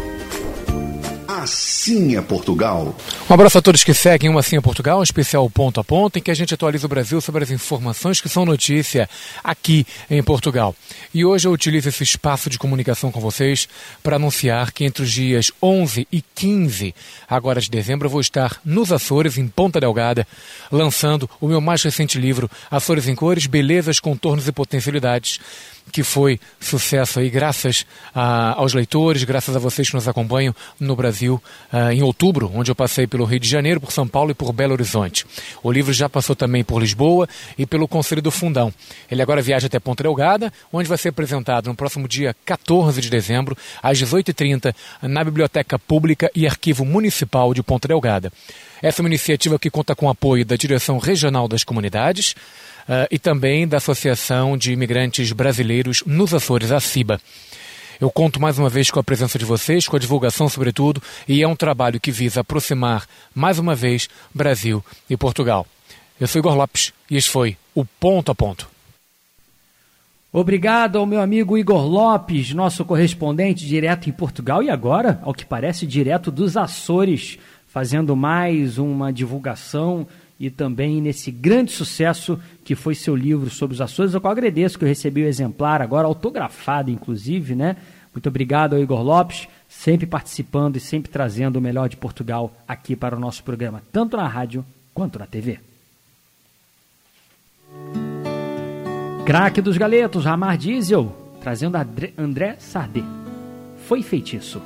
[1.45, 2.97] É Portugal.
[3.28, 6.22] Um abraço a todos que seguem o é Portugal, um especial ponto a ponto, em
[6.22, 9.09] que a gente atualiza o Brasil sobre as informações que são notícia
[9.42, 10.74] aqui em Portugal.
[11.12, 13.68] E hoje eu utilizo esse espaço de comunicação com vocês
[14.03, 16.95] para anunciar que entre os dias 11 e 15
[17.28, 20.26] agora de dezembro eu vou estar nos Açores, em Ponta Delgada,
[20.72, 25.38] lançando o meu mais recente livro, Açores em Cores, Belezas, Contornos e Potencialidades,
[25.93, 30.97] que foi sucesso aí graças a, aos leitores, graças a vocês que nos acompanham no
[30.97, 34.35] Brasil ah, em outubro, onde eu passei pelo Rio de Janeiro, por São Paulo e
[34.35, 35.24] por Belo Horizonte.
[35.62, 38.72] O livro já passou também por Lisboa e pelo Conselho do Fundão.
[39.11, 43.11] Ele agora viaja até Ponta Delgada, onde vai ser apresentado no próximo dia 14 de
[43.11, 48.32] dezembro, às 18h30, na Biblioteca Pública e Arquivo Municipal de Ponta Delgada.
[48.82, 52.74] Essa é uma iniciativa que conta com o apoio da Direção Regional das Comunidades, Uh,
[53.11, 57.20] e também da Associação de Imigrantes Brasileiros nos Açores, a CIBA.
[58.01, 61.43] Eu conto mais uma vez com a presença de vocês, com a divulgação, sobretudo, e
[61.43, 65.66] é um trabalho que visa aproximar, mais uma vez, Brasil e Portugal.
[66.20, 68.68] Eu sou Igor Lopes e este foi o Ponto a Ponto.
[70.32, 75.47] Obrigado ao meu amigo Igor Lopes, nosso correspondente direto em Portugal e agora, ao que
[75.47, 80.07] parece, direto dos Açores, fazendo mais uma divulgação
[80.39, 84.85] e também nesse grande sucesso que foi seu livro sobre os Açores, qual agradeço que
[84.85, 87.76] eu recebi o exemplar agora, autografado inclusive, né?
[88.12, 92.95] Muito obrigado ao Igor Lopes, sempre participando e sempre trazendo o melhor de Portugal aqui
[92.95, 95.59] para o nosso programa, tanto na rádio quanto na TV.
[99.26, 101.76] Craque dos Galetos, Ramar Diesel, trazendo
[102.18, 103.03] André Sardé.
[103.89, 104.61] Foi feitiço.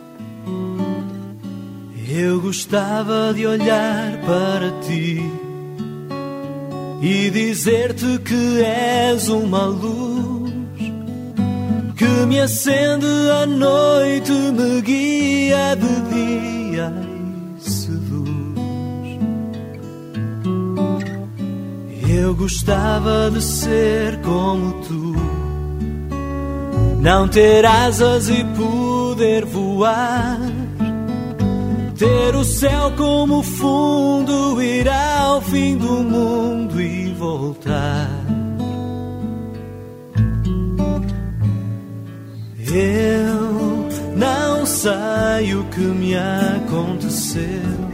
[2.11, 5.47] Eu gostava de olhar para ti
[7.01, 10.53] e dizer-te que és uma luz
[11.96, 13.07] que me acende
[13.42, 16.92] à noite, me guia de dia
[17.57, 18.28] e seduz.
[22.09, 25.14] Eu gostava de ser como tu,
[27.01, 30.58] não ter asas e poder voar
[31.99, 38.09] ter o céu como fundo, ir ao fim do mundo e voltar.
[42.70, 47.88] Eu não sei o que me aconteceu.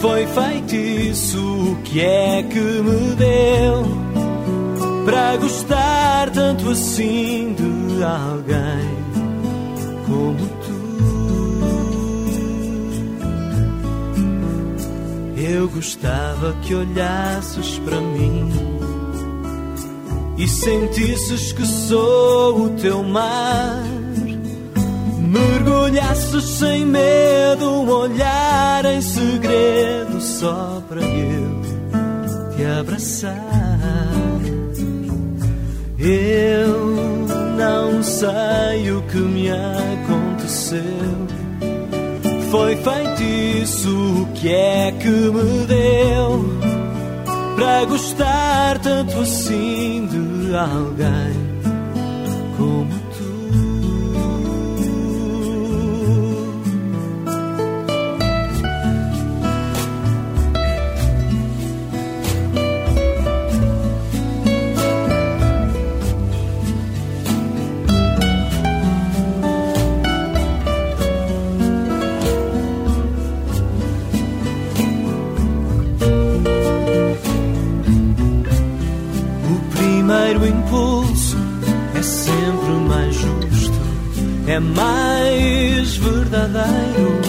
[0.00, 3.84] Foi feitiço o que é que me deu
[5.06, 9.04] para gostar tanto assim de alguém
[10.06, 10.63] como tu.
[15.46, 18.50] Eu gostava que olhasses para mim
[20.38, 23.84] e sentisses que sou o teu mar.
[25.20, 31.60] Mergulhasses sem medo, um olhar em segredo só para eu
[32.56, 34.10] te abraçar.
[35.98, 36.94] Eu
[37.58, 41.33] não sei o que me aconteceu.
[42.54, 46.44] Foi feitiço o que é que me deu
[47.56, 51.53] para gostar tanto assim de alguém
[86.64, 87.20] verdadeiro.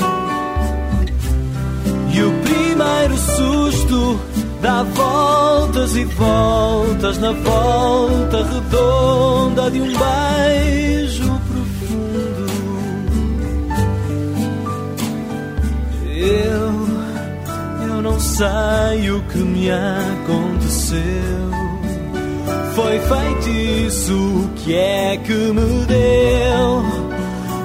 [2.13, 4.19] E o primeiro susto
[4.61, 12.45] dá voltas e voltas na volta redonda de um beijo profundo.
[16.07, 21.01] Eu, eu não sei o que me aconteceu.
[22.75, 27.04] Foi feitiço o que é que me deu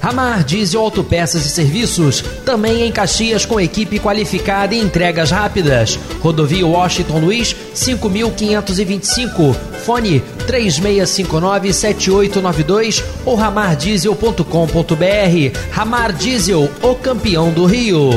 [0.00, 5.98] Ramar Diesel Autopeças e Serviços, também em Caxias com equipe qualificada e entregas rápidas.
[6.20, 9.54] Rodovia Washington Luiz, 5525.
[9.84, 15.58] Fone 36597892 ou ramardiesel.com.br.
[15.70, 18.10] Ramar Diesel, o campeão do Rio.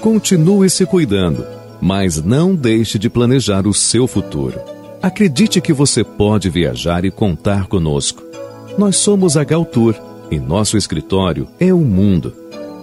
[0.00, 1.44] Continue se cuidando,
[1.80, 4.60] mas não deixe de planejar o seu futuro.
[5.02, 8.22] Acredite que você pode viajar e contar conosco.
[8.78, 9.94] Nós somos a Galtour
[10.30, 12.34] e nosso escritório é o mundo.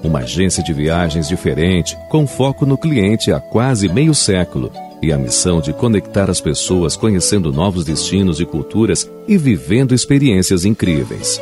[0.04, 4.72] Uma agência de viagens diferente, com foco no cliente há quase meio século
[5.02, 10.66] e a missão de conectar as pessoas conhecendo novos destinos e culturas e vivendo experiências
[10.66, 11.42] incríveis.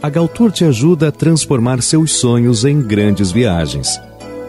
[0.00, 4.00] A Galtour te ajuda a transformar seus sonhos em grandes viagens.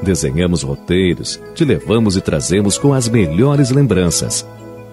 [0.02, 4.46] Desenhamos roteiros, te levamos e trazemos com as melhores lembranças.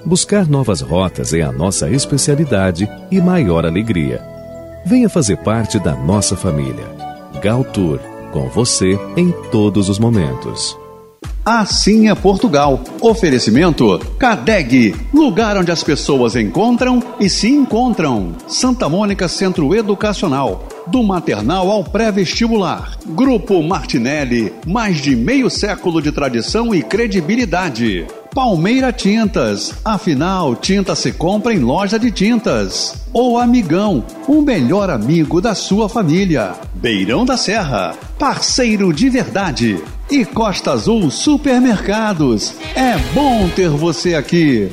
[0.05, 4.36] Buscar novas rotas é a nossa especialidade e maior alegria.
[4.87, 6.87] Venha fazer parte da nossa família.
[7.43, 7.99] Galtour,
[8.31, 10.79] com você em todos os momentos.
[11.45, 12.81] Assim é Portugal.
[13.01, 18.37] Oferecimento Cadeg, lugar onde as pessoas encontram e se encontram.
[18.47, 22.97] Santa Mônica Centro Educacional, do maternal ao pré-vestibular.
[23.07, 28.07] Grupo Martinelli, mais de meio século de tradição e credibilidade.
[28.37, 29.73] Palmeira Tintas.
[29.83, 33.07] Afinal, tinta se compra em loja de tintas.
[33.11, 36.53] O Amigão, o melhor amigo da sua família.
[36.75, 39.83] Beirão da Serra, parceiro de verdade.
[40.11, 42.53] E Costa Azul Supermercados.
[42.75, 44.71] É bom ter você aqui.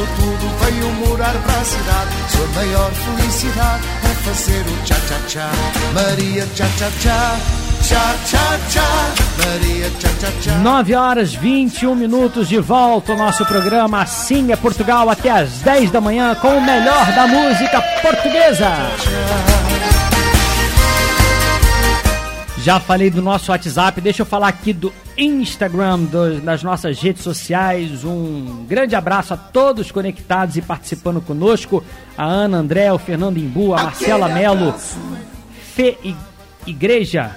[0.00, 2.10] Deixou tudo, veio morar para a cidade.
[2.28, 5.50] Sua maior felicidade é fazer o tchá-tchá-tchá.
[5.92, 7.36] Maria tchá-tchá-tchá,
[7.82, 8.82] tchá-tchá-tchá.
[9.44, 10.58] Maria tchá-tchá-tchá.
[10.58, 15.90] 9 horas 21 minutos de volta ao nosso programa Assim é Portugal até às 10
[15.90, 18.68] da manhã com o melhor da música portuguesa.
[22.62, 27.22] Já falei do nosso WhatsApp, deixa eu falar aqui do Instagram, do- das nossas redes
[27.22, 28.04] sociais.
[28.04, 31.82] Um grande abraço a todos conectados e participando conosco:
[32.18, 34.74] a Ana André, o Fernando Imbu, a Marcela Melo,
[35.74, 35.96] Fê
[36.66, 37.36] Igreja,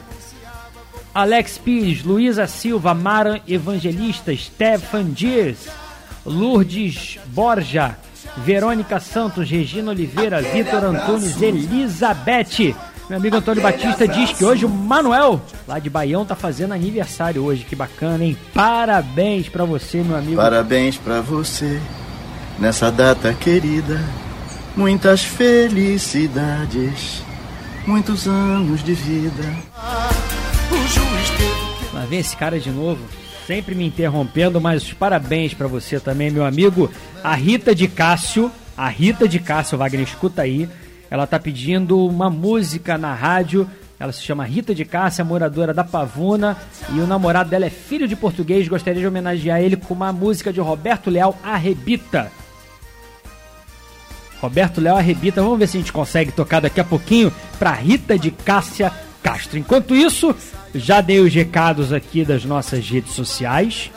[1.15, 5.67] Alex Pires, Luísa Silva, Mara Evangelista, Stefan Dias,
[6.25, 7.95] Lourdes Borja,
[8.37, 12.75] Verônica Santos, Regina Oliveira, Vitor Antunes, Elizabeth.
[13.09, 17.43] Meu amigo Antônio Batista diz que hoje o Manuel, lá de Baião, tá fazendo aniversário
[17.43, 17.65] hoje.
[17.65, 18.37] Que bacana, hein?
[18.53, 20.37] Parabéns pra você, meu amigo.
[20.37, 21.81] Parabéns pra você
[22.57, 24.01] nessa data querida.
[24.75, 27.21] Muitas felicidades,
[27.85, 29.53] muitos anos de vida.
[31.93, 32.99] Lá vem esse cara de novo,
[33.45, 36.89] sempre me interrompendo, mas parabéns pra você também, meu amigo.
[37.23, 40.67] A Rita de Cássio, a Rita de Cássio, Wagner, escuta aí.
[41.09, 43.69] Ela tá pedindo uma música na rádio.
[43.99, 46.57] Ela se chama Rita de Cássia, moradora da Pavuna,
[46.93, 48.67] e o namorado dela é filho de português.
[48.67, 52.31] Gostaria de homenagear ele com uma música de Roberto Leal, Arrebita.
[54.43, 55.41] Roberto Léo Arrebita.
[55.41, 58.91] Vamos ver se a gente consegue tocar daqui a pouquinho para Rita de Cássia
[59.23, 59.57] Castro.
[59.57, 60.35] Enquanto isso,
[60.75, 63.89] já dei os recados aqui das nossas redes sociais.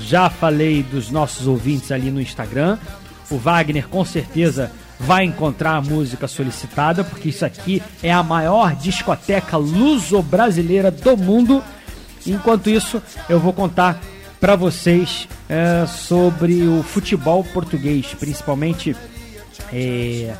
[0.00, 2.78] Já falei dos nossos ouvintes ali no Instagram.
[3.30, 4.72] O Wagner com certeza
[5.04, 11.62] vai encontrar a música solicitada, porque isso aqui é a maior discoteca luso-brasileira do mundo.
[12.26, 14.00] Enquanto isso, eu vou contar
[14.40, 18.96] para vocês é, sobre o futebol português, principalmente
[19.72, 20.34] é,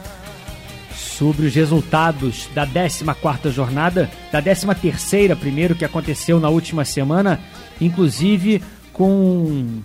[0.95, 7.41] sobre os resultados da 14ª jornada, da 13ª primeiro que aconteceu na última semana,
[7.81, 9.81] inclusive com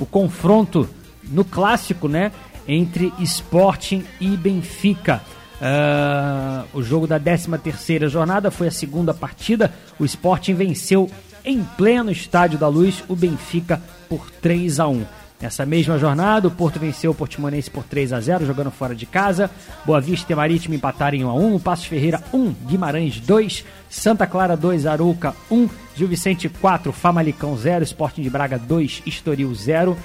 [0.00, 0.88] o confronto
[1.24, 2.32] no clássico, né,
[2.68, 5.22] entre Sporting e Benfica.
[5.60, 9.72] Ah, o jogo da 13ª jornada foi a segunda partida.
[9.98, 11.10] O Sporting venceu
[11.44, 15.04] em pleno Estádio da Luz o Benfica por 3 a 1.
[15.38, 19.04] Nessa mesma jornada, o Porto venceu o Portimonense por 3 a 0 jogando fora de
[19.04, 19.50] casa.
[19.84, 24.26] Boa Vista e Marítimo empataram em 1 a 1 Passos Ferreira 1, Guimarães 2, Santa
[24.26, 29.96] Clara 2, Arouca 1, Gil Vicente 4, Famalicão 0, Sporting de Braga 2, Estoril 0,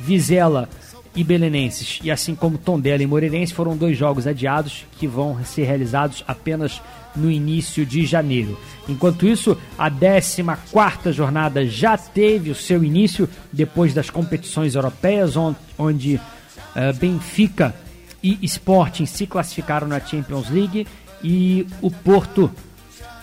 [0.00, 0.68] Vizela
[1.14, 5.64] e Belenenses, e assim como Tondela e Moreirense, foram dois jogos adiados que vão ser
[5.64, 6.80] realizados apenas
[7.14, 8.58] no início de janeiro.
[8.88, 15.54] Enquanto isso, a 14ª jornada já teve o seu início depois das competições europeias, on-
[15.78, 16.18] onde
[16.74, 17.74] eh, Benfica
[18.22, 20.86] e Sporting se classificaram na Champions League
[21.22, 22.50] e o Porto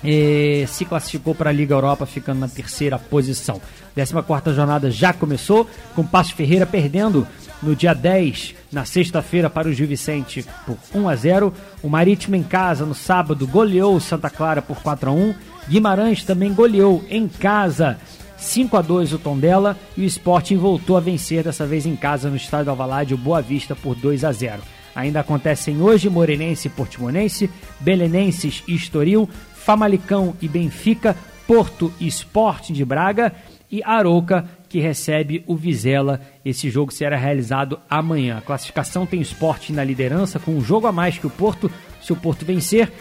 [0.03, 3.59] eh, se classificou para a Liga Europa, ficando na terceira posição.
[3.95, 7.27] 14 jornada já começou, com Passo Ferreira perdendo
[7.61, 11.53] no dia 10, na sexta-feira, para o Gil Vicente por 1 a 0.
[11.83, 15.35] O Marítimo em casa no sábado goleou o Santa Clara por 4 a 1.
[15.67, 17.97] Guimarães também goleou em casa
[18.37, 22.29] 5 a 2 o Tondela e o Sporting voltou a vencer dessa vez em casa
[22.29, 24.61] no estádio Alvalade o Boa Vista por 2 a 0.
[24.95, 27.49] Ainda acontecem hoje Morenense e Portimonense,
[27.79, 31.15] Belenenses e Estoril, Famalicão e Benfica,
[31.49, 33.33] Porto e Sporting de Braga
[33.71, 36.21] e Arouca que recebe o Vizela.
[36.45, 38.37] Esse jogo será realizado amanhã.
[38.37, 41.71] A classificação tem o Sporting na liderança com um jogo a mais que o Porto.
[42.03, 42.93] Se o Porto vencer,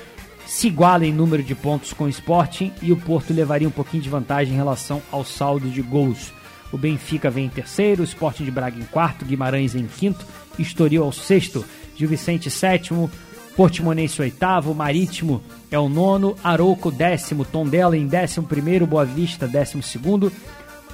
[0.47, 4.03] se iguala em número de pontos com o Sporting e o Porto levaria um pouquinho
[4.03, 6.33] de vantagem em relação ao saldo de gols.
[6.73, 10.25] O Benfica vem em terceiro, o Sporting de Braga em quarto, Guimarães em quinto,
[10.59, 13.11] Estoril ao sexto, Gil Vicente sétimo,
[13.59, 19.83] Portimonense oitavo, Marítimo é o nono, Arouco décimo, Tondela em décimo primeiro, Boa Vista décimo
[19.83, 20.31] segundo,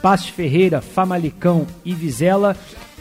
[0.01, 2.57] Passos Ferreira, Famalicão e Vizela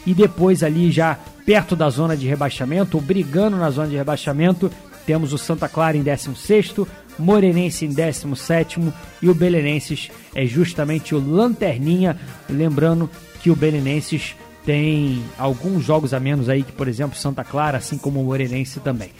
[0.06, 4.70] e depois ali já perto da zona de rebaixamento, brigando na zona de rebaixamento,
[5.06, 6.86] temos o Santa Clara em 16º,
[7.18, 8.82] Morenense em 17
[9.22, 12.20] e o Belenenses é justamente o Lanterninha.
[12.50, 13.10] Lembrando
[13.42, 14.36] que o Belenenses
[14.66, 18.82] tem alguns jogos a menos aí que, por exemplo, Santa Clara, assim como o Morenense
[18.82, 19.12] também.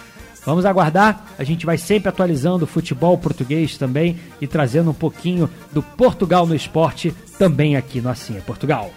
[0.46, 5.50] Vamos aguardar, a gente vai sempre atualizando o futebol português também e trazendo um pouquinho
[5.72, 8.92] do Portugal no esporte também aqui no Assim é Portugal.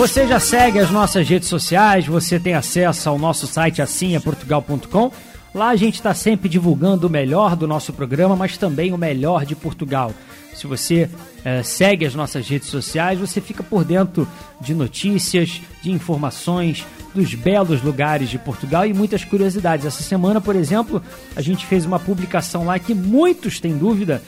[0.00, 5.12] Você já segue as nossas redes sociais, você tem acesso ao nosso site assimhaportugal.com.
[5.54, 9.44] Lá a gente está sempre divulgando o melhor do nosso programa, mas também o melhor
[9.44, 10.12] de Portugal.
[10.54, 11.08] Se você
[11.44, 14.28] eh, segue as nossas redes sociais, você fica por dentro
[14.60, 19.86] de notícias, de informações, dos belos lugares de Portugal e muitas curiosidades.
[19.86, 21.02] Essa semana, por exemplo,
[21.34, 24.22] a gente fez uma publicação lá que muitos têm dúvida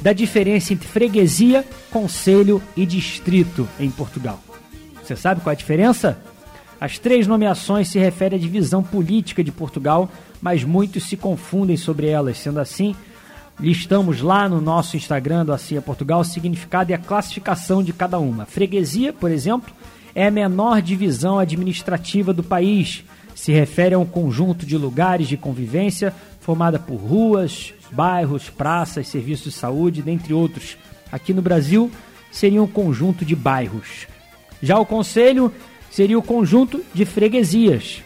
[0.00, 4.40] da diferença entre freguesia, conselho e distrito em Portugal.
[5.02, 6.18] Você sabe qual é a diferença?
[6.80, 10.10] As três nomeações se referem à divisão política de Portugal,
[10.42, 12.36] mas muitos se confundem sobre elas.
[12.36, 12.96] Sendo assim,
[13.60, 18.18] listamos lá no nosso Instagram do é Portugal o significado e a classificação de cada
[18.18, 18.44] uma.
[18.44, 19.72] Freguesia, por exemplo,
[20.14, 23.04] é a menor divisão administrativa do país.
[23.36, 29.54] Se refere a um conjunto de lugares de convivência formada por ruas, bairros, praças, serviços
[29.54, 30.76] de saúde, dentre outros.
[31.10, 31.90] Aqui no Brasil,
[32.32, 34.06] seria um conjunto de bairros.
[34.60, 35.52] Já o conselho
[35.90, 38.02] seria o conjunto de freguesias,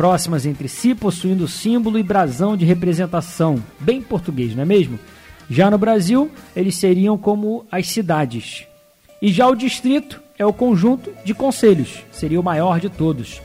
[0.00, 4.98] próximas entre si, possuindo símbolo e brasão de representação, bem português, não é mesmo?
[5.50, 8.64] Já no Brasil, eles seriam como as cidades.
[9.20, 13.42] E já o distrito é o conjunto de conselhos, seria o maior de todos.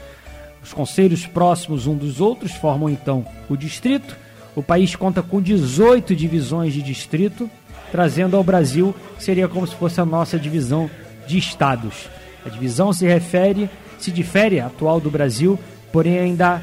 [0.64, 4.16] Os conselhos próximos um dos outros formam então o distrito.
[4.56, 7.52] O país conta com 18 divisões de distrito,
[7.92, 10.90] trazendo ao Brasil seria como se fosse a nossa divisão
[11.28, 12.08] de estados.
[12.46, 15.60] A divisão se refere, se difere atual do Brasil,
[15.96, 16.62] porém ainda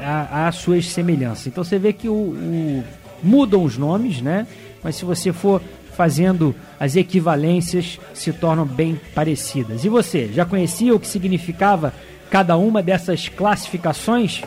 [0.00, 1.46] há, há suas semelhanças.
[1.46, 2.84] Então você vê que o, o,
[3.22, 4.46] mudam os nomes, né?
[4.82, 5.60] Mas se você for
[5.94, 9.84] fazendo as equivalências, se tornam bem parecidas.
[9.84, 11.92] E você, já conhecia o que significava
[12.30, 14.40] cada uma dessas classificações?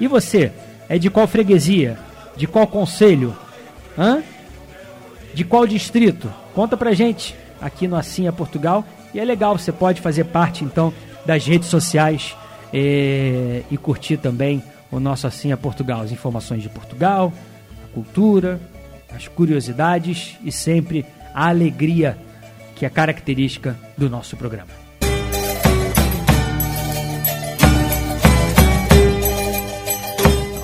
[0.00, 0.50] E você,
[0.88, 1.96] é de qual freguesia?
[2.36, 3.32] De qual conselho?
[3.96, 4.24] Hã?
[5.32, 6.28] De qual distrito?
[6.52, 8.84] Conta pra gente aqui no é Portugal
[9.14, 10.92] e é legal, você pode fazer parte então
[11.24, 12.34] das redes sociais
[12.72, 17.32] e, e curtir também o nosso Assim é Portugal, as informações de Portugal,
[17.84, 18.60] a cultura,
[19.14, 21.04] as curiosidades e sempre
[21.34, 22.16] a alegria
[22.74, 24.82] que é característica do nosso programa.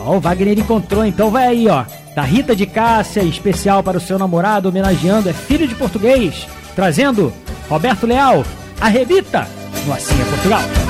[0.05, 1.85] Ó, o Wagner encontrou, então vai aí, ó.
[2.15, 7.33] Da Rita de Cássia, especial para o seu namorado, homenageando, é filho de português, trazendo
[7.69, 8.45] Roberto Leal,
[8.81, 9.47] arrebita
[9.87, 10.88] no Assim é Portugal.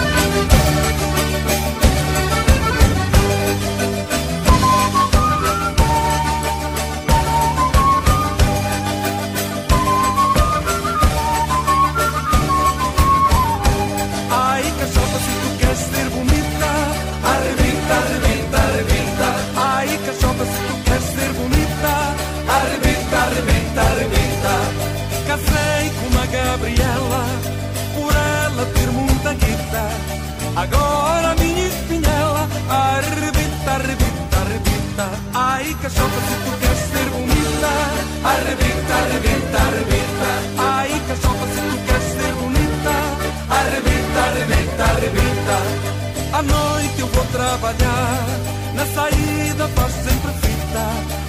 [48.99, 50.86] Saída faz sempre fita.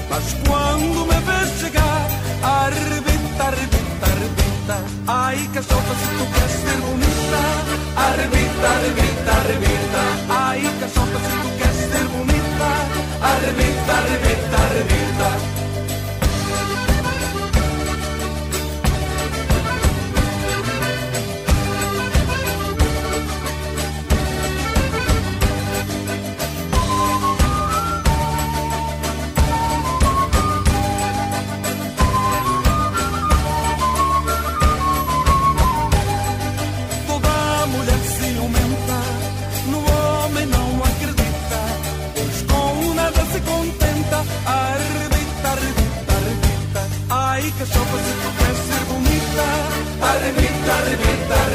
[0.10, 2.02] Mas quando me vês chegar,
[2.42, 4.76] arrebenta, arrebenta, arrebenta.
[5.08, 7.42] Ai, cachorra, se tu queres ser bonita,
[8.08, 10.02] arrebenta, arrebenta, arrebenta.
[10.30, 12.70] Ai, cachorra, se tu queres ser bonita,
[13.32, 15.59] arrebenta, arrebenta, arrebenta.
[50.30, 51.49] Arrebita, arrebita,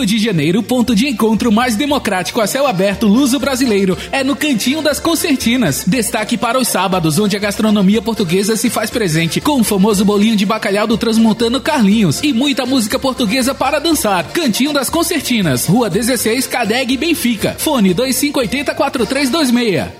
[0.00, 4.80] Rio de Janeiro, ponto de encontro mais democrático a céu aberto luso-brasileiro é no Cantinho
[4.80, 5.84] das Concertinas.
[5.86, 10.36] Destaque para os sábados, onde a gastronomia portuguesa se faz presente, com o famoso bolinho
[10.36, 14.24] de bacalhau do transmontano Carlinhos e muita música portuguesa para dançar.
[14.32, 17.54] Cantinho das Concertinas, Rua 16, Cadeg, Benfica.
[17.58, 19.99] Fone 2580 4326.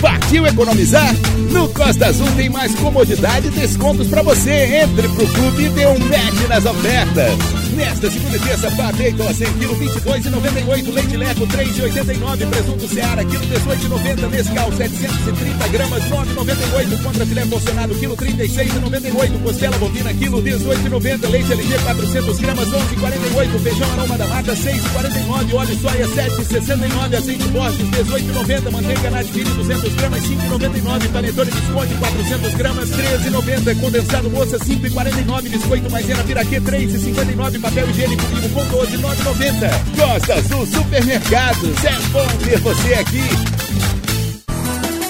[0.00, 1.12] Partiu economizar?
[1.50, 4.82] No Costa Azul tem mais comodidade e descontos para você.
[4.82, 7.57] Entre pro clube e dê um match nas ofertas.
[7.78, 14.28] Nesta segunda e terça, Bacon 100 kg 22,98, leite leco 3,89, presunto Seara quilo 18,90,
[14.30, 21.78] Nescau 730 gramas 9,98, contra filé porcionado quilo 36,98, costela bovina quilo 18,90, leite LG
[21.84, 29.10] 400 gramas 11,48, feijão aroma da mata 6,49, óleo soia 7,69, azeite Borges 18,90, manteiga
[29.10, 36.60] Nativini 200 gramas 5,99, panetone biscoito 400 gramas 13,90, condensado moça 5,49, biscoito maisena piraquê
[36.60, 39.70] 3,59, papel higiênico vivo com 12,990.
[39.96, 43.22] Costa Azul Supermercados, é bom ter você aqui.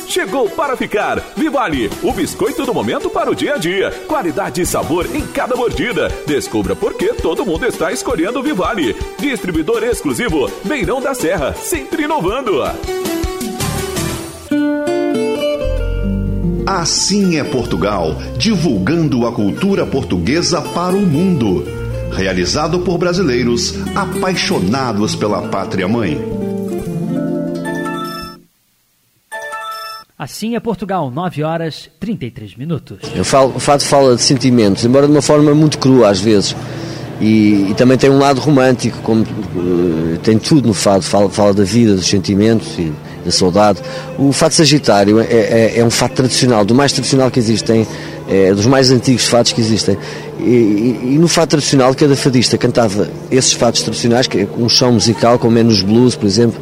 [0.09, 1.21] Chegou para ficar.
[1.37, 3.91] Vivale, o biscoito do momento para o dia a dia.
[4.09, 6.09] Qualidade e sabor em cada mordida.
[6.27, 8.97] Descubra por que todo mundo está escolhendo o Vivale.
[9.19, 12.63] Distribuidor exclusivo, Beirão da Serra, sempre inovando.
[16.67, 21.78] Assim é Portugal, divulgando a cultura portuguesa para o mundo.
[22.19, 26.21] Realizado por brasileiros apaixonados pela pátria mãe.
[30.19, 32.99] Assim é Portugal, 9 horas 33 minutos.
[33.15, 36.57] Eu falo, o fado fala de sentimentos, embora de uma forma muito crua às vezes.
[37.21, 41.55] E, e também tem um lado romântico, como uh, tem tudo no fado, fala, fala
[41.55, 42.93] da vida, dos sentimentos e
[43.25, 43.81] da saudade.
[44.19, 47.87] O fado sagitário é, é, é um fado tradicional, do mais tradicional que existem,
[48.29, 49.97] é dos mais antigos fados que existem.
[50.39, 54.93] E, e, e, no fado tradicional, cada fadista cantava esses fados tradicionais, é um chão
[54.93, 56.61] musical, com menos blues, por exemplo,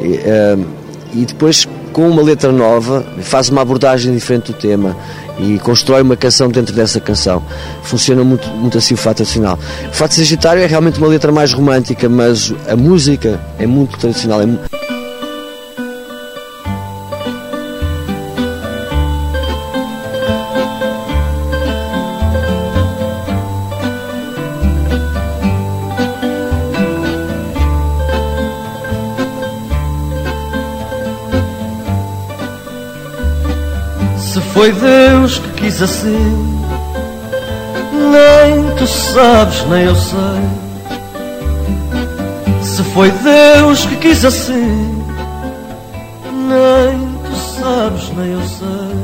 [0.00, 0.66] e, uh,
[1.14, 4.96] e depois com uma letra nova, faz uma abordagem diferente do tema
[5.38, 7.42] e constrói uma canção dentro dessa canção.
[7.84, 9.56] Funciona muito, muito assim o fato tradicional.
[9.88, 14.42] O fato sagitário é realmente uma letra mais romântica, mas a música é muito tradicional.
[14.42, 14.58] É mu
[35.74, 36.60] Quis assim,
[38.12, 40.40] nem tu sabes, nem eu sei.
[42.62, 45.04] Se foi Deus que quis assim,
[46.30, 48.94] nem tu sabes, nem eu sei.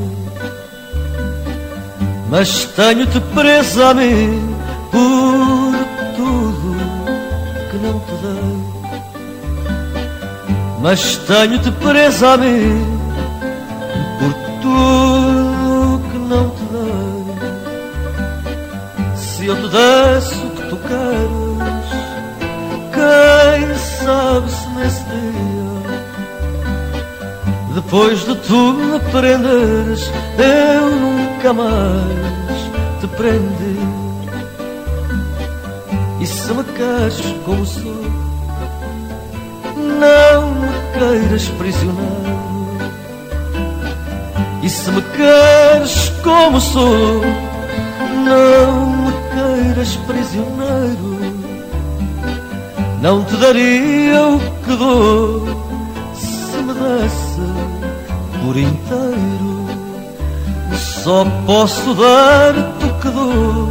[2.29, 4.55] Mas tenho-te presa a mim
[4.91, 5.75] por
[6.15, 6.77] tudo
[7.69, 8.55] que não te dei.
[10.79, 13.00] Mas tenho-te presa a mim
[61.61, 63.67] posso dar-te o que dou,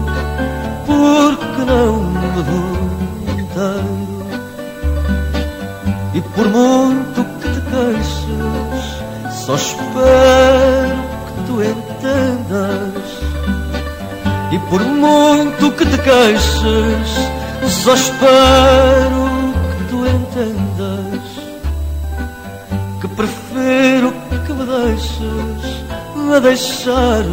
[0.86, 2.76] porque não me dou
[3.36, 4.26] inteiro.
[6.14, 8.84] E por muito que te queixes,
[9.44, 13.06] só espero que tu entendas.
[14.52, 17.10] E por muito que te queixes,
[17.82, 19.22] só espero
[19.76, 21.24] que tu entendas.
[23.00, 24.12] Que prefiro
[24.46, 25.80] que me deixes
[26.32, 27.24] a deixar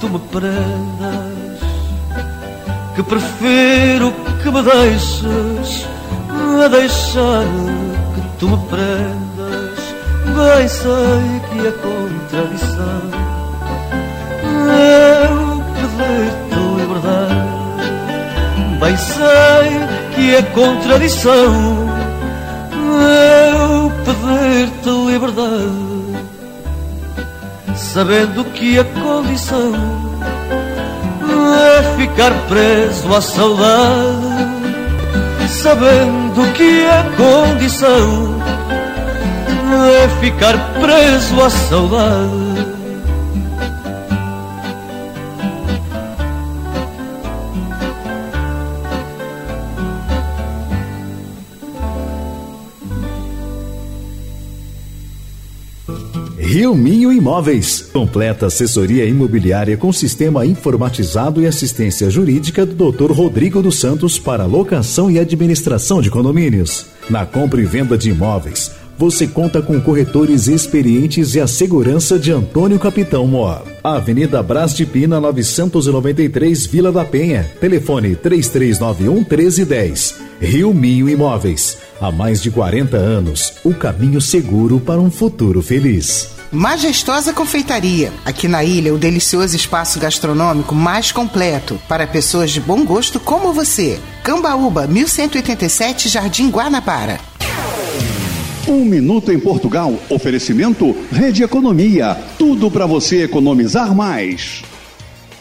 [0.00, 1.58] tu me prendas.
[2.94, 5.86] Que prefiro que me deixes
[6.64, 7.44] a deixar
[8.14, 9.38] que tu me prendas
[10.38, 13.02] bem sei que é contradição
[15.30, 17.48] eu pedir-te liberdade.
[18.80, 19.68] Bem sei
[20.14, 21.88] que é contradição
[23.60, 25.87] eu pedir-te liberdade.
[27.92, 29.72] Sabendo que a condição
[31.78, 34.48] é ficar preso à saudade.
[35.48, 38.38] Sabendo que a condição
[40.04, 42.37] é ficar preso à saudade.
[56.68, 57.80] Rio Minho Imóveis.
[57.94, 63.10] Completa assessoria imobiliária com sistema informatizado e assistência jurídica do Dr.
[63.10, 66.84] Rodrigo dos Santos para locação e administração de condomínios.
[67.08, 72.32] Na compra e venda de imóveis, você conta com corretores experientes e a segurança de
[72.32, 73.62] Antônio Capitão Mor.
[73.82, 77.50] Avenida Brás de Pina 993, Vila da Penha.
[77.58, 80.16] Telefone 3391 1310.
[80.38, 81.78] Rio Minho Imóveis.
[81.98, 86.36] Há mais de 40 anos, o caminho seguro para um futuro feliz.
[86.50, 88.10] Majestosa Confeitaria.
[88.24, 93.52] Aqui na ilha, o delicioso espaço gastronômico mais completo para pessoas de bom gosto como
[93.52, 94.00] você.
[94.22, 97.20] Cambaúba, 1187, Jardim Guanabara.
[98.66, 99.92] Um minuto em Portugal.
[100.08, 102.16] Oferecimento Rede Economia.
[102.38, 104.62] Tudo para você economizar mais.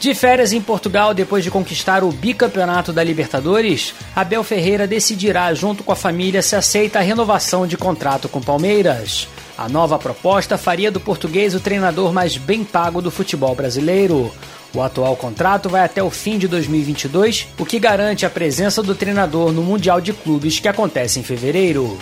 [0.01, 5.85] De férias em Portugal, depois de conquistar o bicampeonato da Libertadores, Abel Ferreira decidirá, junto
[5.85, 9.27] com a família, se aceita a renovação de contrato com Palmeiras.
[9.57, 14.31] A nova proposta faria do português o treinador mais bem pago do futebol brasileiro.
[14.73, 18.93] O atual contrato vai até o fim de 2022, o que garante a presença do
[18.93, 21.97] treinador no Mundial de Clubes que acontece em fevereiro.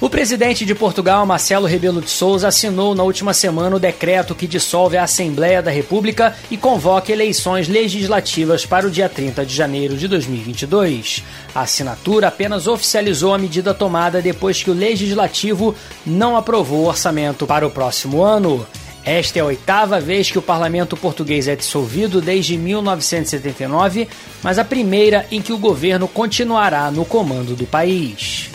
[0.00, 4.46] O presidente de Portugal, Marcelo Rebelo de Souza, assinou na última semana o decreto que
[4.46, 9.98] dissolve a Assembleia da República e convoca eleições legislativas para o dia 30 de janeiro
[9.98, 11.22] de 2022.
[11.54, 15.74] A assinatura apenas oficializou a medida tomada depois que o legislativo
[16.06, 18.66] não aprovou o orçamento para o próximo ano.
[19.04, 24.08] Esta é a oitava vez que o parlamento português é dissolvido desde 1979,
[24.42, 28.48] mas a primeira em que o governo continuará no comando do país.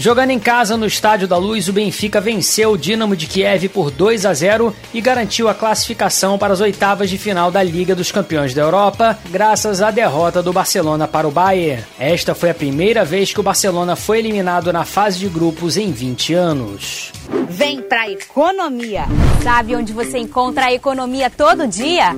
[0.00, 3.90] Jogando em casa no Estádio da Luz, o Benfica venceu o Dinamo de Kiev por
[3.90, 8.10] 2 a 0 e garantiu a classificação para as oitavas de final da Liga dos
[8.10, 11.84] Campeões da Europa, graças à derrota do Barcelona para o Bayern.
[11.98, 15.92] Esta foi a primeira vez que o Barcelona foi eliminado na fase de grupos em
[15.92, 17.12] 20 anos.
[17.50, 19.04] Vem pra economia.
[19.42, 22.16] Sabe onde você encontra a economia todo dia?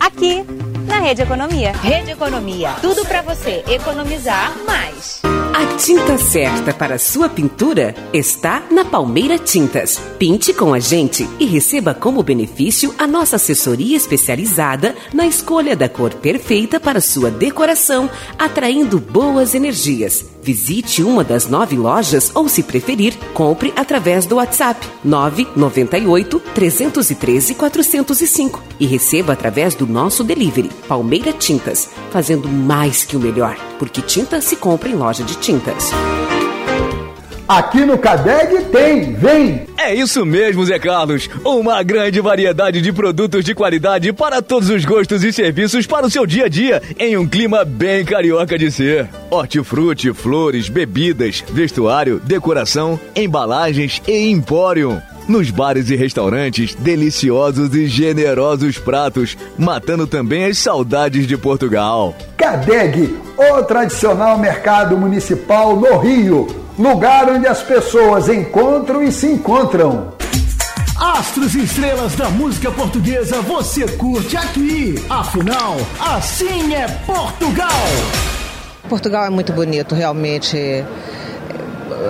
[0.00, 0.44] Aqui,
[0.84, 1.70] na Rede Economia.
[1.80, 2.70] Rede Economia.
[2.80, 5.29] Tudo pra você economizar mais.
[5.52, 10.00] A tinta certa para sua pintura está na Palmeira Tintas.
[10.18, 15.88] Pinte com a gente e receba como benefício a nossa assessoria especializada na escolha da
[15.88, 18.08] cor perfeita para sua decoração,
[18.38, 20.24] atraindo boas energias.
[20.42, 28.62] Visite uma das nove lojas ou, se preferir, compre através do WhatsApp 998 313 405
[28.78, 34.40] e receba através do nosso delivery Palmeira Tintas, fazendo mais que o melhor, porque tinta
[34.40, 35.90] se compra em loja de tintas.
[37.50, 39.66] Aqui no Cadeg tem, vem!
[39.76, 41.28] É isso mesmo, Zé Carlos.
[41.44, 46.10] Uma grande variedade de produtos de qualidade para todos os gostos e serviços para o
[46.10, 49.08] seu dia a dia, em um clima bem carioca de ser.
[49.28, 55.02] Hortifruti, flores, bebidas, vestuário, decoração, embalagens e empório.
[55.26, 62.14] Nos bares e restaurantes, deliciosos e generosos pratos, matando também as saudades de Portugal.
[62.36, 66.46] Cadeg, o tradicional mercado municipal no Rio,
[66.78, 70.12] lugar onde as pessoas encontram e se encontram.
[70.96, 74.94] Astros e estrelas da música portuguesa você curte aqui.
[75.08, 77.68] Afinal, assim é Portugal.
[78.88, 80.58] Portugal é muito bonito, realmente.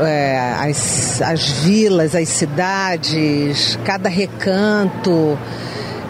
[0.03, 5.39] É, as, as vilas, as cidades, cada recanto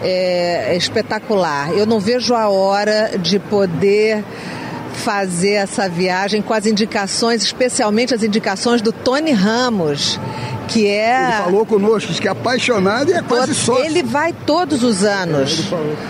[0.01, 1.71] é, é espetacular.
[1.73, 4.23] Eu não vejo a hora de poder
[4.93, 10.19] fazer essa viagem com as indicações, especialmente as indicações do Tony Ramos,
[10.67, 11.23] que é.
[11.33, 13.83] Ele falou conosco, disse que é apaixonado e é quase sócio.
[13.85, 15.65] Ele vai todos os anos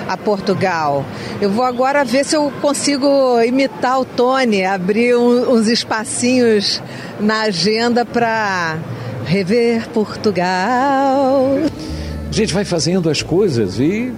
[0.08, 1.06] a Portugal.
[1.40, 6.82] Eu vou agora ver se eu consigo imitar o Tony, abrir um- uns espacinhos
[7.20, 8.78] na agenda para
[9.26, 11.58] rever Portugal.
[12.30, 14.12] A gente vai fazendo as coisas e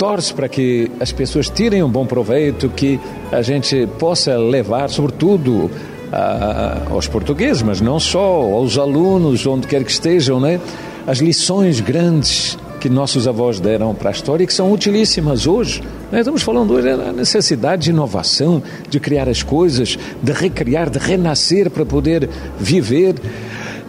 [0.00, 2.98] torce para que as pessoas tirem um bom proveito, que
[3.30, 5.70] a gente possa levar, sobretudo,
[6.10, 10.58] a, aos portugueses, mas não só, aos alunos, onde quer que estejam, né?
[11.06, 15.82] as lições grandes que nossos avós deram para a história e que são utilíssimas hoje.
[16.10, 20.98] Nós estamos falando hoje da necessidade de inovação, de criar as coisas, de recriar, de
[20.98, 22.26] renascer para poder
[22.58, 23.16] viver.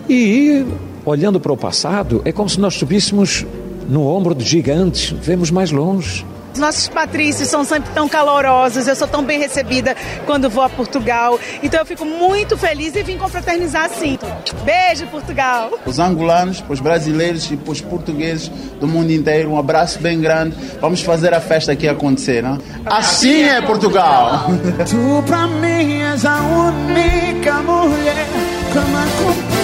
[0.09, 0.65] E
[1.05, 3.45] olhando para o passado, é como se nós subíssemos
[3.91, 6.25] no ombro de gigantes, vemos mais longe.
[6.53, 9.95] Os nossos patrícios são sempre tão calorosos, eu sou tão bem recebida
[10.25, 11.37] quando vou a Portugal.
[11.61, 14.17] Então eu fico muito feliz e vim confraternizar assim.
[14.63, 15.71] Beijo, Portugal!
[15.85, 18.49] Os angolanos, os brasileiros e os portugueses
[18.79, 20.55] do mundo inteiro, um abraço bem grande.
[20.79, 22.57] Vamos fazer a festa aqui acontecer, né?
[22.85, 24.45] Assim é Portugal!
[24.89, 28.25] Tu pra mim és a única mulher
[28.71, 29.60] que me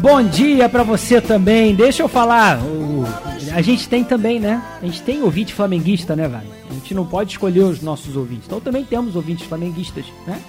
[0.00, 1.74] Bom dia pra você também.
[1.74, 3.04] Deixa eu falar, o-
[3.52, 4.62] a gente tem também, né?
[4.82, 6.48] A gente tem ouvinte flamenguista, né, Vale?
[6.70, 8.44] A gente não pode escolher os nossos ouvintes.
[8.46, 10.40] Então também temos ouvintes flamenguistas, né?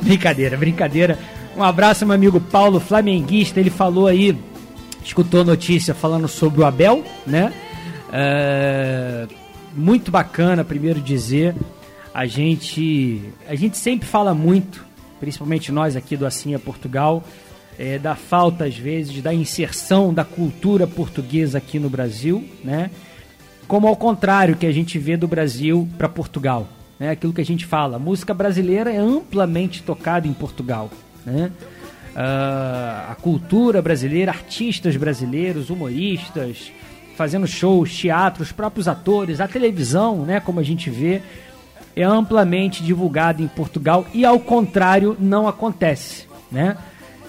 [0.00, 1.18] Brincadeira, brincadeira.
[1.56, 3.60] Um abraço, meu amigo Paulo, flamenguista.
[3.60, 4.36] Ele falou aí,
[5.04, 7.52] escutou notícia falando sobre o Abel, né?
[8.12, 9.26] É,
[9.74, 11.54] muito bacana, primeiro dizer.
[12.14, 14.84] A gente, a gente sempre fala muito,
[15.18, 17.22] principalmente nós aqui do é Portugal,
[17.80, 22.90] é, da falta, às vezes, da inserção da cultura portuguesa aqui no Brasil, né?
[23.66, 26.68] Como ao contrário que a gente vê do Brasil para Portugal.
[26.98, 27.08] Né?
[27.08, 30.90] Aquilo que a gente fala, música brasileira é amplamente tocada em Portugal.
[31.24, 31.50] Né?
[32.14, 36.70] Ah, a cultura brasileira, artistas brasileiros, humoristas,
[37.16, 41.22] fazendo shows, teatro, os próprios atores, a televisão, né, como a gente vê,
[41.96, 46.76] é amplamente divulgada em Portugal e ao contrário não acontece, né?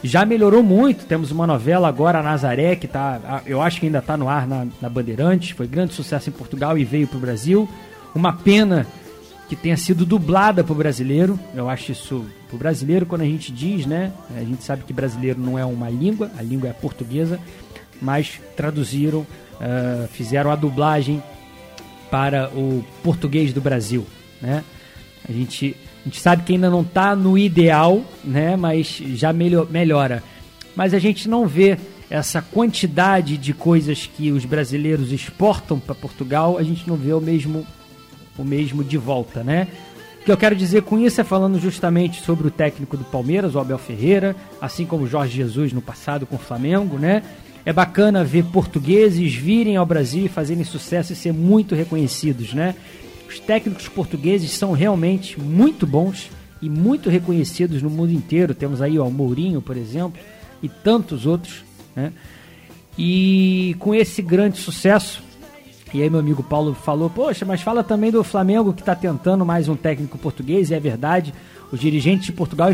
[0.04, 4.18] Já melhorou muito, temos uma novela agora, Nazaré, que tá, eu acho que ainda está
[4.18, 7.70] no ar na, na Bandeirantes, foi grande sucesso em Portugal e veio para o Brasil.
[8.16, 8.88] Uma pena
[9.48, 13.26] que tenha sido dublada para o brasileiro, eu acho isso, para o brasileiro, quando a
[13.26, 16.74] gente diz, né, a gente sabe que brasileiro não é uma língua, a língua é
[16.74, 17.40] portuguesa,
[18.02, 19.26] mas traduziram,
[19.60, 21.22] ah, fizeram a dublagem
[22.10, 24.06] para o português do Brasil,
[24.42, 24.64] né?
[25.28, 28.56] A gente, a gente sabe que ainda não está no ideal, né?
[28.56, 30.24] Mas já melho- melhora.
[30.76, 31.78] Mas a gente não vê
[32.10, 37.22] essa quantidade de coisas que os brasileiros exportam para Portugal, a gente não vê o
[37.22, 37.66] mesmo
[38.38, 39.68] o mesmo de volta, né?
[40.22, 43.56] O que eu quero dizer com isso é falando justamente sobre o técnico do Palmeiras,
[43.56, 47.24] o Abel Ferreira, assim como Jorge Jesus no passado com o Flamengo, né?
[47.66, 52.74] É bacana ver portugueses virem ao Brasil e fazerem sucesso e ser muito reconhecidos, né?
[53.32, 56.30] Os técnicos portugueses são realmente muito bons
[56.62, 58.54] e muito reconhecidos no mundo inteiro.
[58.54, 60.22] Temos aí ó, o Mourinho, por exemplo,
[60.62, 61.64] e tantos outros,
[61.96, 62.12] né?
[62.98, 65.24] E com esse grande sucesso,
[65.94, 69.46] e aí meu amigo Paulo falou, poxa, mas fala também do Flamengo que está tentando
[69.46, 71.34] mais um técnico português, e é verdade.
[71.72, 72.70] Os dirigentes de Portugal,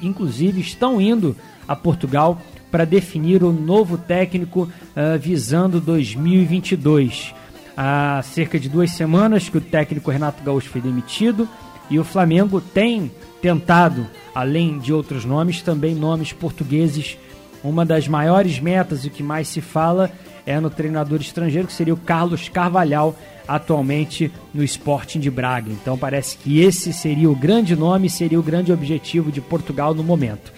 [0.00, 1.34] inclusive, estão indo
[1.66, 7.34] a Portugal para definir o novo técnico ah, visando 2022.
[7.80, 11.48] Há cerca de duas semanas que o técnico Renato Gaúcho foi demitido
[11.88, 13.08] e o Flamengo tem
[13.40, 17.16] tentado, além de outros nomes, também nomes portugueses.
[17.62, 20.10] Uma das maiores metas e o que mais se fala
[20.44, 25.70] é no treinador estrangeiro, que seria o Carlos Carvalhal, atualmente no Sporting de Braga.
[25.70, 30.02] Então parece que esse seria o grande nome, seria o grande objetivo de Portugal no
[30.02, 30.52] momento.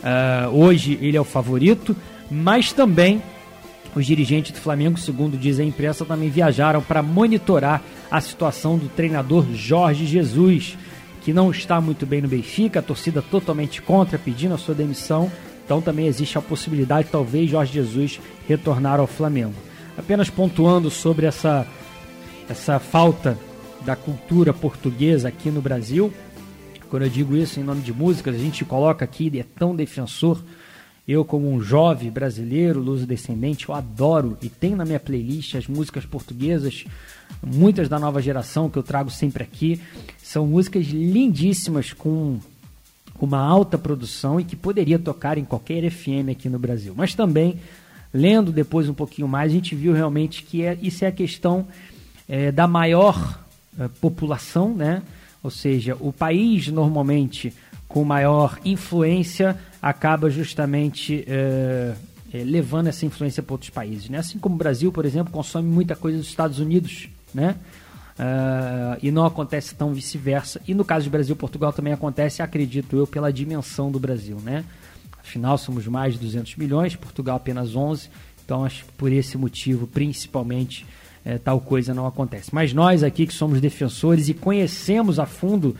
[0.00, 1.96] Ah, hoje ele é o favorito,
[2.30, 3.20] mas também
[3.94, 8.88] os dirigentes do Flamengo, segundo diz a imprensa, também viajaram para monitorar a situação do
[8.88, 10.76] treinador Jorge Jesus,
[11.22, 15.30] que não está muito bem no Benfica, a torcida totalmente contra, pedindo a sua demissão.
[15.64, 19.54] Então também existe a possibilidade, talvez, Jorge Jesus retornar ao Flamengo.
[19.96, 21.66] Apenas pontuando sobre essa,
[22.48, 23.38] essa falta
[23.82, 26.12] da cultura portuguesa aqui no Brasil,
[26.92, 30.38] quando eu digo isso em nome de músicas, a gente coloca aqui, é tão defensor.
[31.06, 36.06] Eu, como um jovem brasileiro, luso-descendente, eu adoro e tenho na minha playlist as músicas
[36.06, 36.84] portuguesas,
[37.44, 39.80] muitas da nova geração que eu trago sempre aqui.
[40.22, 42.38] São músicas lindíssimas, com
[43.20, 46.92] uma alta produção e que poderia tocar em qualquer FM aqui no Brasil.
[46.96, 47.58] Mas também,
[48.12, 51.66] lendo depois um pouquinho mais, a gente viu realmente que é, isso é a questão
[52.28, 53.40] é, da maior
[53.78, 55.02] eh, população, né?
[55.42, 57.52] Ou seja, o país normalmente
[57.92, 61.94] com maior influência acaba justamente é,
[62.32, 64.08] é, levando essa influência para outros países.
[64.08, 64.18] Né?
[64.18, 67.54] Assim como o Brasil, por exemplo, consome muita coisa dos Estados Unidos, né?
[68.12, 70.60] Uh, e não acontece tão vice-versa.
[70.68, 74.36] E no caso de Brasil e Portugal também acontece, acredito eu, pela dimensão do Brasil,
[74.42, 74.64] né?
[75.18, 78.10] Afinal, somos mais de 200 milhões, Portugal apenas 11.
[78.44, 80.86] Então, acho que por esse motivo, principalmente,
[81.24, 82.54] é, tal coisa não acontece.
[82.54, 85.74] Mas nós aqui que somos defensores e conhecemos a fundo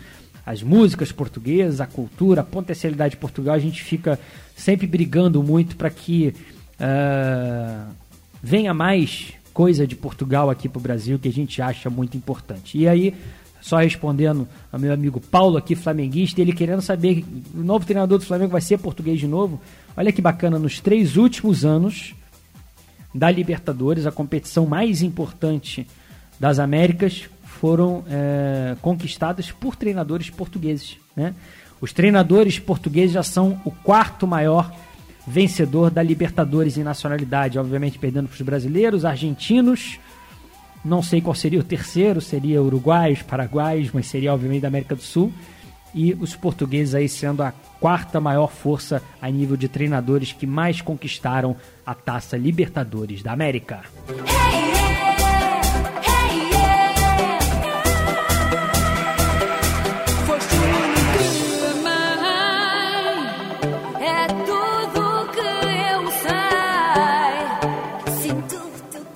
[0.44, 4.18] as músicas portuguesas, a cultura, a potencialidade de Portugal, a gente fica
[4.56, 6.34] sempre brigando muito para que
[6.80, 7.92] uh,
[8.42, 12.76] venha mais coisa de Portugal aqui para o Brasil que a gente acha muito importante.
[12.76, 13.14] E aí,
[13.60, 17.24] só respondendo ao meu amigo Paulo aqui, flamenguista, ele querendo saber,
[17.54, 19.60] o novo treinador do Flamengo vai ser português de novo.
[19.96, 22.14] Olha que bacana, nos três últimos anos
[23.14, 25.86] da Libertadores, a competição mais importante
[26.40, 27.28] das Américas,
[27.62, 30.96] foram é, conquistadas por treinadores portugueses.
[31.14, 31.32] Né?
[31.80, 34.74] Os treinadores portugueses já são o quarto maior
[35.24, 40.00] vencedor da Libertadores em nacionalidade, obviamente perdendo para os brasileiros, argentinos.
[40.84, 45.02] Não sei qual seria o terceiro, seria uruguaios, paraguaios, mas seria obviamente da América do
[45.02, 45.32] Sul.
[45.94, 50.80] E os portugueses aí sendo a quarta maior força a nível de treinadores que mais
[50.80, 51.54] conquistaram
[51.86, 53.82] a taça Libertadores da América.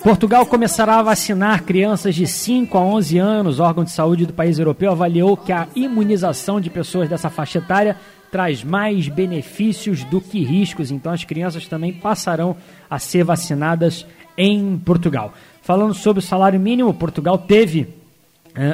[0.07, 3.59] Portugal começará a vacinar crianças de 5 a 11 anos.
[3.59, 7.57] O órgão de saúde do país europeu avaliou que a imunização de pessoas dessa faixa
[7.57, 7.97] etária
[8.31, 10.91] traz mais benefícios do que riscos.
[10.91, 12.55] Então, as crianças também passarão
[12.89, 14.05] a ser vacinadas
[14.37, 15.33] em Portugal.
[15.61, 17.89] Falando sobre o salário mínimo, Portugal teve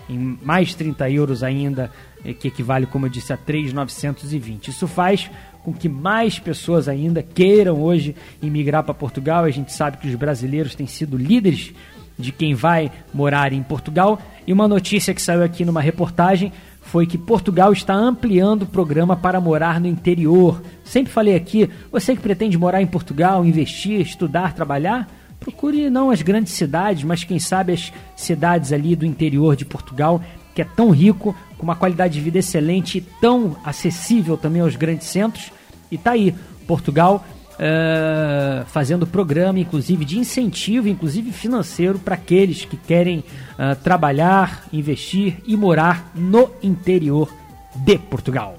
[0.08, 1.90] em mais 30 euros ainda,
[2.24, 4.68] é, que equivale, como eu disse, a 3.920.
[4.68, 5.30] Isso faz
[5.62, 9.44] com que mais pessoas ainda queiram hoje imigrar para Portugal.
[9.44, 11.72] A gente sabe que os brasileiros têm sido líderes
[12.18, 14.20] de quem vai morar em Portugal.
[14.46, 19.16] E uma notícia que saiu aqui numa reportagem foi que Portugal está ampliando o programa
[19.16, 20.60] para morar no interior.
[20.84, 25.08] Sempre falei aqui, você que pretende morar em Portugal, investir, estudar, trabalhar,
[25.38, 30.20] procure não as grandes cidades, mas quem sabe as cidades ali do interior de Portugal
[30.54, 34.74] que é tão rico, com uma qualidade de vida excelente e tão acessível também aos
[34.74, 35.52] grandes centros.
[35.92, 36.34] E tá aí,
[36.66, 44.66] Portugal uh, fazendo programa, inclusive de incentivo, inclusive financeiro, para aqueles que querem uh, trabalhar,
[44.72, 47.32] investir e morar no interior
[47.76, 48.58] de Portugal.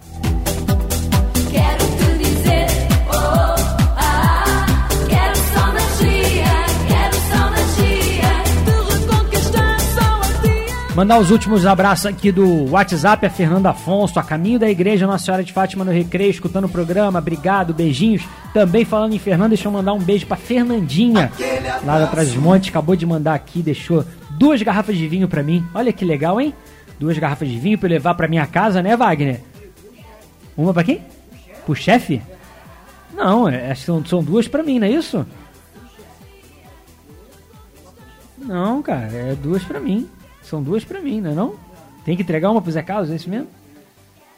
[10.96, 15.26] Mandar os últimos abraços aqui do WhatsApp a Fernanda Afonso, a caminho da Igreja Nossa
[15.26, 17.18] Senhora de Fátima no Recreio, escutando o programa.
[17.18, 18.22] Obrigado, beijinhos.
[18.54, 21.32] Também falando em Fernanda, deixa eu mandar um beijo pra Fernandinha,
[21.84, 22.70] lá da Trás Monte.
[22.70, 25.66] Acabou de mandar aqui, deixou duas garrafas de vinho pra mim.
[25.74, 26.54] Olha que legal, hein?
[27.00, 29.42] Duas garrafas de vinho pra eu levar pra minha casa, né, Wagner?
[30.56, 31.02] Uma pra quem?
[31.66, 32.22] Pro chefe?
[33.16, 35.26] Não, é, são, são duas pra mim, não é isso?
[38.38, 40.08] Não, cara, é duas pra mim.
[40.44, 41.56] São duas para mim, não é não?
[42.06, 43.48] Tem que entregar uma pro Zé Carlos, é isso mesmo?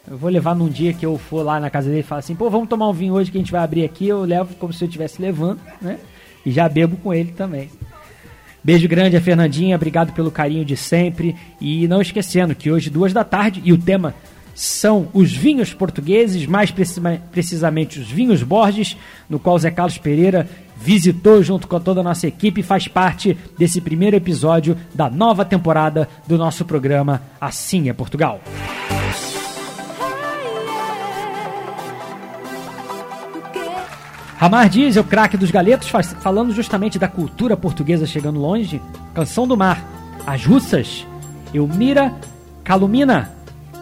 [0.07, 2.35] Eu vou levar num dia que eu for lá na casa dele e falar assim,
[2.35, 4.71] pô, vamos tomar um vinho hoje que a gente vai abrir aqui, eu levo como
[4.71, 5.97] se eu estivesse levando, né?
[6.45, 7.71] E já bebo com ele também.
[8.63, 11.35] Beijo grande a Fernandinha, obrigado pelo carinho de sempre.
[11.59, 14.13] E não esquecendo que hoje, duas da tarde, e o tema
[14.55, 16.71] são os vinhos portugueses, mais
[17.31, 18.95] precisamente os vinhos Borges,
[19.29, 20.47] no qual Zé Carlos Pereira
[20.85, 25.43] visitou junto com toda a nossa equipe e faz parte desse primeiro episódio da nova
[25.43, 28.39] temporada do nosso programa Assim é Portugal.
[34.37, 35.89] Ramar Dias, o craque dos galetos,
[36.19, 38.79] falando justamente da cultura portuguesa chegando longe.
[39.15, 39.83] Canção do Mar,
[40.27, 41.07] As Russas,
[41.51, 42.13] Elmira
[42.63, 43.33] Calumina,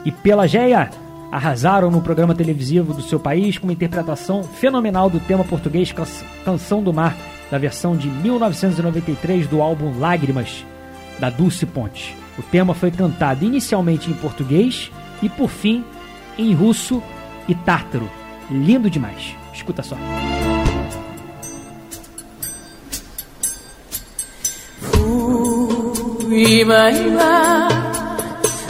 [0.05, 0.89] e Pelageia
[1.33, 5.91] arrasaram no programa televisivo do seu país com uma interpretação fenomenal do tema português
[6.45, 7.17] Canção do Mar,
[7.49, 10.63] da versão de 1993 do álbum Lágrimas,
[11.19, 12.15] da Dulce Ponte.
[12.37, 14.91] O tema foi cantado inicialmente em português
[15.23, 15.83] e, por fim,
[16.37, 17.01] em russo
[17.47, 18.07] e tártaro.
[18.51, 19.35] Lindo demais.
[19.51, 19.97] Escuta só.
[26.21, 26.63] Fui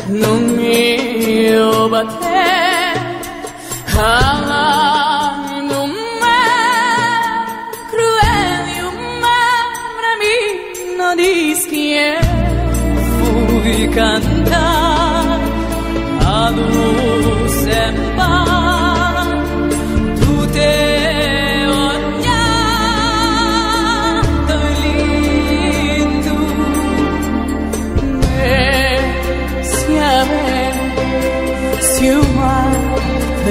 [0.07, 2.93] no meu bater
[3.87, 5.87] Ralar no
[6.19, 7.45] mar
[7.89, 9.65] cruel e o mar
[9.97, 12.21] pra mim não diz que eu
[13.19, 15.39] fui cantar
[16.25, 18.52] a luz é paz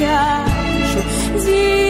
[0.00, 1.89] чашу.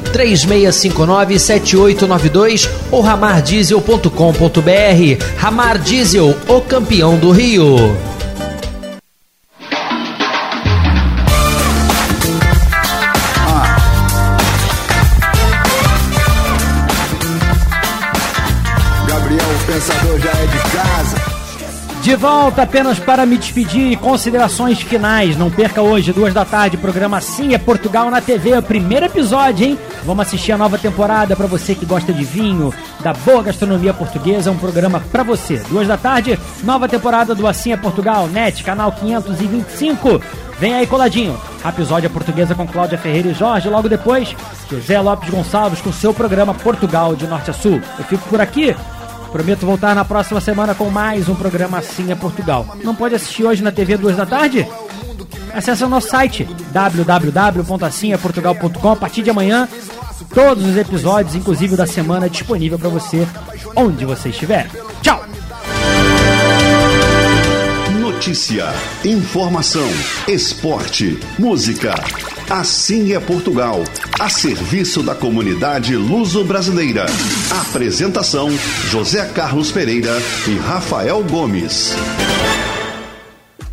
[0.11, 5.25] 36597892 ou ramardiesel.com.br.
[5.37, 8.10] Ramar Diesel, o campeão do Rio.
[22.21, 25.35] Volta apenas para me despedir e considerações finais.
[25.35, 29.79] Não perca hoje, duas da tarde, programa Sim é Portugal na TV, primeiro episódio, hein?
[30.03, 34.51] Vamos assistir a nova temporada para você que gosta de vinho, da boa gastronomia portuguesa,
[34.51, 35.57] um programa para você.
[35.67, 40.21] Duas da tarde, nova temporada do Assim é Portugal, NET, canal 525.
[40.59, 41.35] Vem aí coladinho.
[41.67, 43.67] Episódio portuguesa com Cláudia Ferreira e Jorge.
[43.67, 44.35] Logo depois,
[44.69, 47.81] José Lopes Gonçalves com seu programa Portugal de Norte a Sul.
[47.97, 48.75] Eu fico por aqui.
[49.31, 52.65] Prometo voltar na próxima semana com mais um programa Assim é Portugal.
[52.83, 54.67] Não pode assistir hoje na TV duas da tarde?
[55.53, 59.67] Acesse o nosso site www.assimeportugal.com a partir de amanhã.
[60.33, 63.27] Todos os episódios, inclusive da semana, disponível para você
[63.75, 64.69] onde você estiver.
[65.01, 65.25] Tchau!
[67.99, 68.71] Notícia,
[69.03, 69.89] informação,
[70.27, 71.95] esporte, música.
[72.51, 73.81] Assim é Portugal,
[74.19, 77.05] a serviço da comunidade luso-brasileira.
[77.61, 78.49] Apresentação:
[78.89, 80.11] José Carlos Pereira
[80.45, 81.95] e Rafael Gomes.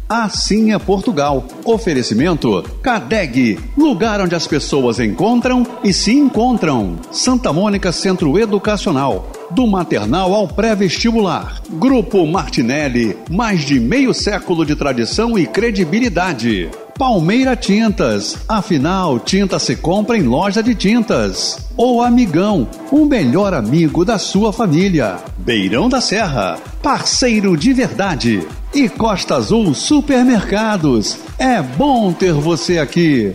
[0.08, 1.44] Assim é Portugal.
[1.64, 7.00] Oferecimento CADEG, lugar onde as pessoas encontram e se encontram.
[7.10, 9.28] Santa Mônica Centro Educacional.
[9.50, 11.60] Do maternal ao pré-vestibular.
[11.68, 16.70] Grupo Martinelli, mais de meio século de tradição e credibilidade.
[16.98, 21.70] Palmeira Tintas, afinal, tinta se compra em loja de tintas.
[21.76, 25.18] Ou Amigão, o melhor amigo da sua família.
[25.38, 28.44] Beirão da Serra, parceiro de verdade.
[28.74, 33.32] E Costa Azul Supermercados, é bom ter você aqui.